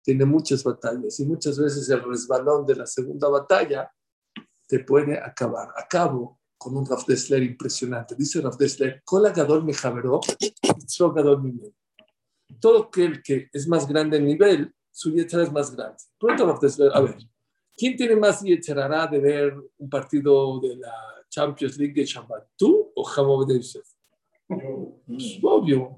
[0.02, 3.90] tiene muchas batallas y muchas veces el resbalón de la segunda batalla
[4.66, 5.68] te puede acabar.
[5.76, 8.14] Acabo con un Rav Dessler impresionante.
[8.14, 9.02] Dice Rav Dessler,
[9.34, 10.20] Gadol me javeró,
[11.14, 11.50] Gadol mi
[12.60, 15.96] todo aquel que es más grande en nivel, su yetzera es más grande.
[16.18, 16.44] Pronto
[16.94, 17.16] a ver,
[17.76, 20.94] ¿quién tiene más yetzerará de ver un partido de la
[21.28, 22.48] Champions League de Shabbat?
[22.56, 23.86] ¿Tú o de Yosef?
[24.46, 25.96] Pues, obvio.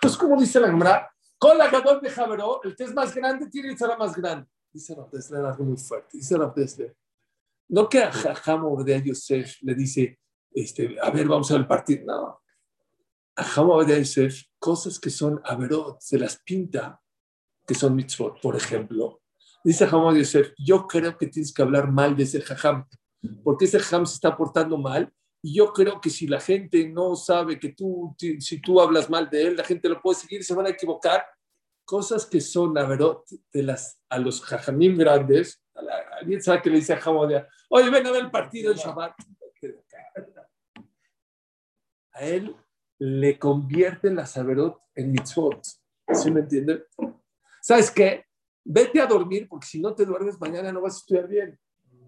[0.00, 3.48] Pues como dice la Gemara, con la Gadol de Javeró, el que es más grande
[3.48, 4.48] tiene yetzera más grande.
[4.72, 6.16] Dice Rav Dessler algo muy fuerte.
[6.16, 6.96] Dice Rav Dessler,
[7.68, 8.12] no que a
[8.84, 10.18] de Yosef le dice,
[10.50, 12.04] este, a ver, vamos a ver el partido.
[12.06, 12.41] No,
[13.36, 17.00] Hamad Yosef cosas que son averot, se las pinta,
[17.66, 19.20] que son mitzvot, por ejemplo.
[19.64, 22.86] Dice Hamad Yosef, yo creo que tienes que hablar mal de ese jajam,
[23.42, 25.12] porque ese jajam se está portando mal,
[25.42, 29.28] y yo creo que si la gente no sabe que tú, si tú hablas mal
[29.28, 31.24] de él, la gente lo puede seguir, se van a equivocar.
[31.84, 35.60] Cosas que son averot de las, a los jajamim grandes,
[36.20, 39.14] alguien sabe que le dice a Hamad, oye, ven a ver el partido del Shabbat.
[42.12, 42.54] A él
[43.04, 45.60] le convierte la saberot en mitzvot.
[46.14, 46.84] ¿Sí me entiende?
[47.60, 48.26] ¿Sabes qué?
[48.64, 51.58] Vete a dormir porque si no te duermes mañana no vas a estudiar bien.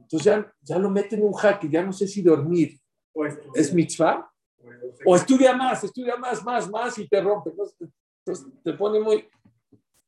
[0.02, 2.78] Entonces ya, ya lo meten en un jaque, ya no sé si dormir
[3.54, 4.30] es mitzvah
[5.04, 7.50] o estudia más, estudia más, más, más y te rompe.
[7.50, 9.28] Entonces te pone muy...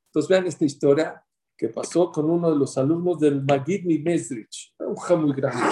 [0.06, 1.20] Entonces vean esta historia
[1.56, 5.64] que pasó con uno de los alumnos del Magid Mesrich, un ja muy grande.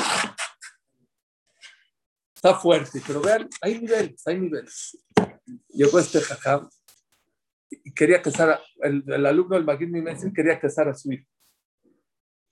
[2.45, 5.03] Está fuerte, pero vean, hay niveles, hay niveles.
[5.68, 6.68] Llegó este jajam
[7.70, 11.26] y quería casar, el, el, alumno del Magid Mimensel quería casar a su hijo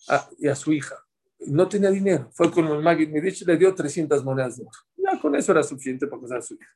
[0.08, 0.96] a, y a su hija.
[1.40, 2.30] No tenía dinero.
[2.32, 4.78] Fue con el Magid Midich le dio 300 monedas de oro.
[4.96, 6.70] Ya con eso era suficiente para casar a su hija.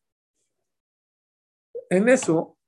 [1.88, 2.58] En eso,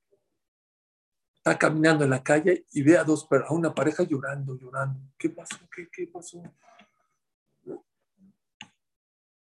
[1.37, 4.99] está caminando en la calle y ve a dos a una pareja llorando, llorando.
[5.19, 5.59] ¿Qué pasó?
[5.71, 6.43] ¿Qué, qué pasó?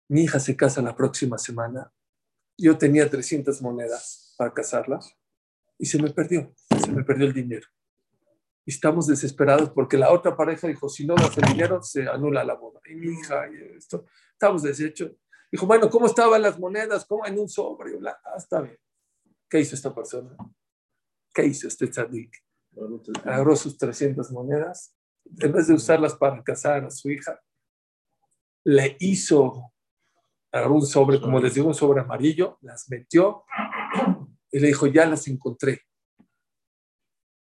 [0.08, 1.92] Mi hija se casa la próxima semana,
[2.58, 5.16] yo tenía 300 monedas para casarlas
[5.78, 6.54] y se me perdió,
[6.84, 7.68] se me perdió el dinero.
[8.66, 12.44] Y estamos desesperados porque la otra pareja dijo, si no das el dinero, se anula
[12.44, 12.80] la boda.
[12.90, 15.12] Y mi hija, y esto, estamos deshechos.
[15.52, 17.06] Dijo, bueno, ¿cómo estaban las monedas?
[17.06, 17.94] ¿Cómo en un sobre?
[18.08, 18.78] Ah, está bien.
[19.48, 20.36] ¿Qué hizo esta persona?
[21.34, 22.44] ¿Qué hizo este tzadik?
[23.24, 24.96] Agarró sus 300 monedas,
[25.40, 27.40] en vez de usarlas para casar a su hija,
[28.64, 29.74] le hizo
[30.58, 33.44] agarró un sobre, como les digo, un sobre amarillo, las metió
[34.52, 35.82] y le dijo, ya las encontré.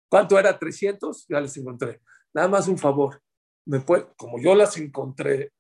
[0.10, 0.58] ¿Cuánto era?
[0.58, 2.02] 300, ya las encontré.
[2.34, 3.22] Nada más un favor,
[3.66, 5.52] me puede, como yo las encontré,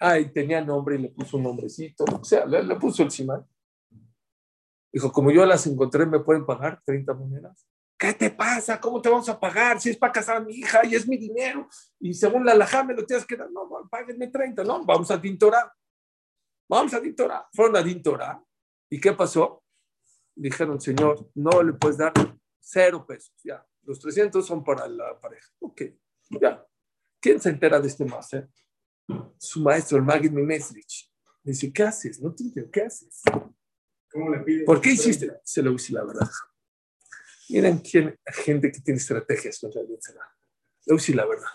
[0.00, 3.44] Ay, tenía nombre y le puso un nombrecito, o sea, le, le puso el simán.
[4.92, 7.66] Dijo, como yo las encontré, ¿me pueden pagar 30 monedas?
[7.98, 8.80] ¿Qué te pasa?
[8.80, 9.80] ¿Cómo te vamos a pagar?
[9.80, 11.68] Si es para casar a mi hija y es mi dinero.
[11.98, 13.50] Y según la alajá me lo tienes que dar.
[13.50, 14.62] No, páguenme 30.
[14.62, 15.72] No, vamos a Tintorá.
[16.68, 17.48] Vamos a Tintorá.
[17.52, 18.44] Fueron a Tintorá.
[18.90, 19.64] ¿Y qué pasó?
[20.34, 22.12] Dijeron, señor, no le puedes dar
[22.60, 23.34] cero pesos.
[23.42, 25.48] Ya, los 300 son para la pareja.
[25.60, 25.82] Ok,
[26.40, 26.64] ya.
[27.20, 28.48] ¿Quién se entera de este máster?
[29.38, 31.10] Su maestro, el Magid Mimesrich.
[31.42, 32.20] Dice, ¿qué haces?
[32.20, 33.22] No te entiendo, ¿qué haces?
[34.10, 34.64] ¿Cómo le pide?
[34.64, 35.40] ¿Por qué hiciste?
[35.42, 36.28] Se lo hice la verdad.
[37.48, 40.36] Miren quién, gente que tiene estrategias contra el Yetzirah.
[40.86, 41.50] Le decir la verdad.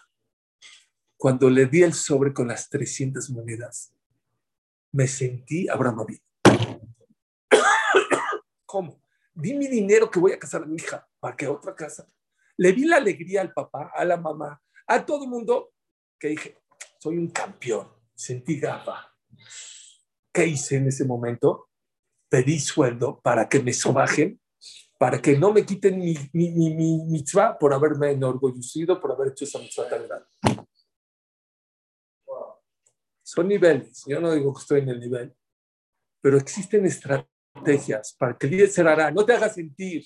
[1.16, 3.94] Cuando le di el sobre con las 300 monedas,
[4.94, 6.22] me sentí Abraham Avinu.
[8.66, 9.02] ¿Cómo?
[9.34, 11.06] Di mi dinero que voy a casar a mi hija.
[11.20, 12.08] ¿Para qué otra casa?
[12.56, 15.74] Le vi la alegría al papá, a la mamá, a todo el mundo,
[16.20, 16.58] que dije,
[17.00, 17.92] soy un campeón.
[18.16, 19.12] Sentí gafa.
[20.32, 21.70] ¿Qué hice en ese momento?
[22.30, 24.40] Pedí sueldo para que me sobajen
[25.04, 29.34] para que no me quiten mi, mi, mi, mi mitzvah por haberme enorgullecido, por haber
[29.34, 30.28] hecho esa mitzvah tan grande.
[33.24, 35.34] Son niveles, yo no digo que estoy en el nivel,
[36.22, 40.06] pero existen estrategias para que el líder no te haga sentir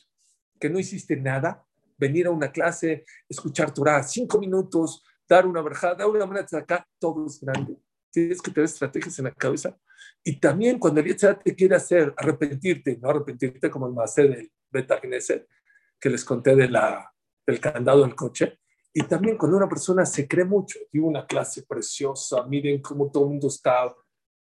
[0.60, 1.66] que no hiciste nada,
[1.98, 6.58] venir a una clase, escuchar Torah, cinco minutos, dar una verjada, dar una manera de
[6.58, 7.78] acá, todo es grande.
[8.12, 9.78] Tienes que tener estrategias en la cabeza.
[10.24, 14.52] Y también cuando el líder te quiere hacer arrepentirte, no arrepentirte como el macé del
[14.70, 17.12] Beta que les conté de la,
[17.46, 18.60] del candado del coche.
[19.00, 23.26] Y también cuando una persona se cree mucho, dio una clase preciosa, miren cómo todo
[23.26, 23.96] el mundo está.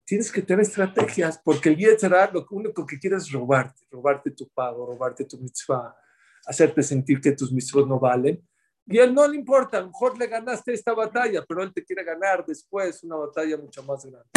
[0.05, 4.47] Tienes que tener estrategias, porque el Yetzirah lo único que quiere es robarte, robarte tu
[4.47, 5.93] pago, robarte tu mitzvah,
[6.45, 8.41] hacerte sentir que tus mitzvot no valen.
[8.85, 11.73] Y a él no le importa, a lo mejor le ganaste esta batalla, pero él
[11.73, 14.29] te quiere ganar después una batalla mucho más grande.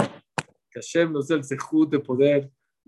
[0.73, 1.43] Que Hashem nos dé el
[1.89, 2.51] de poder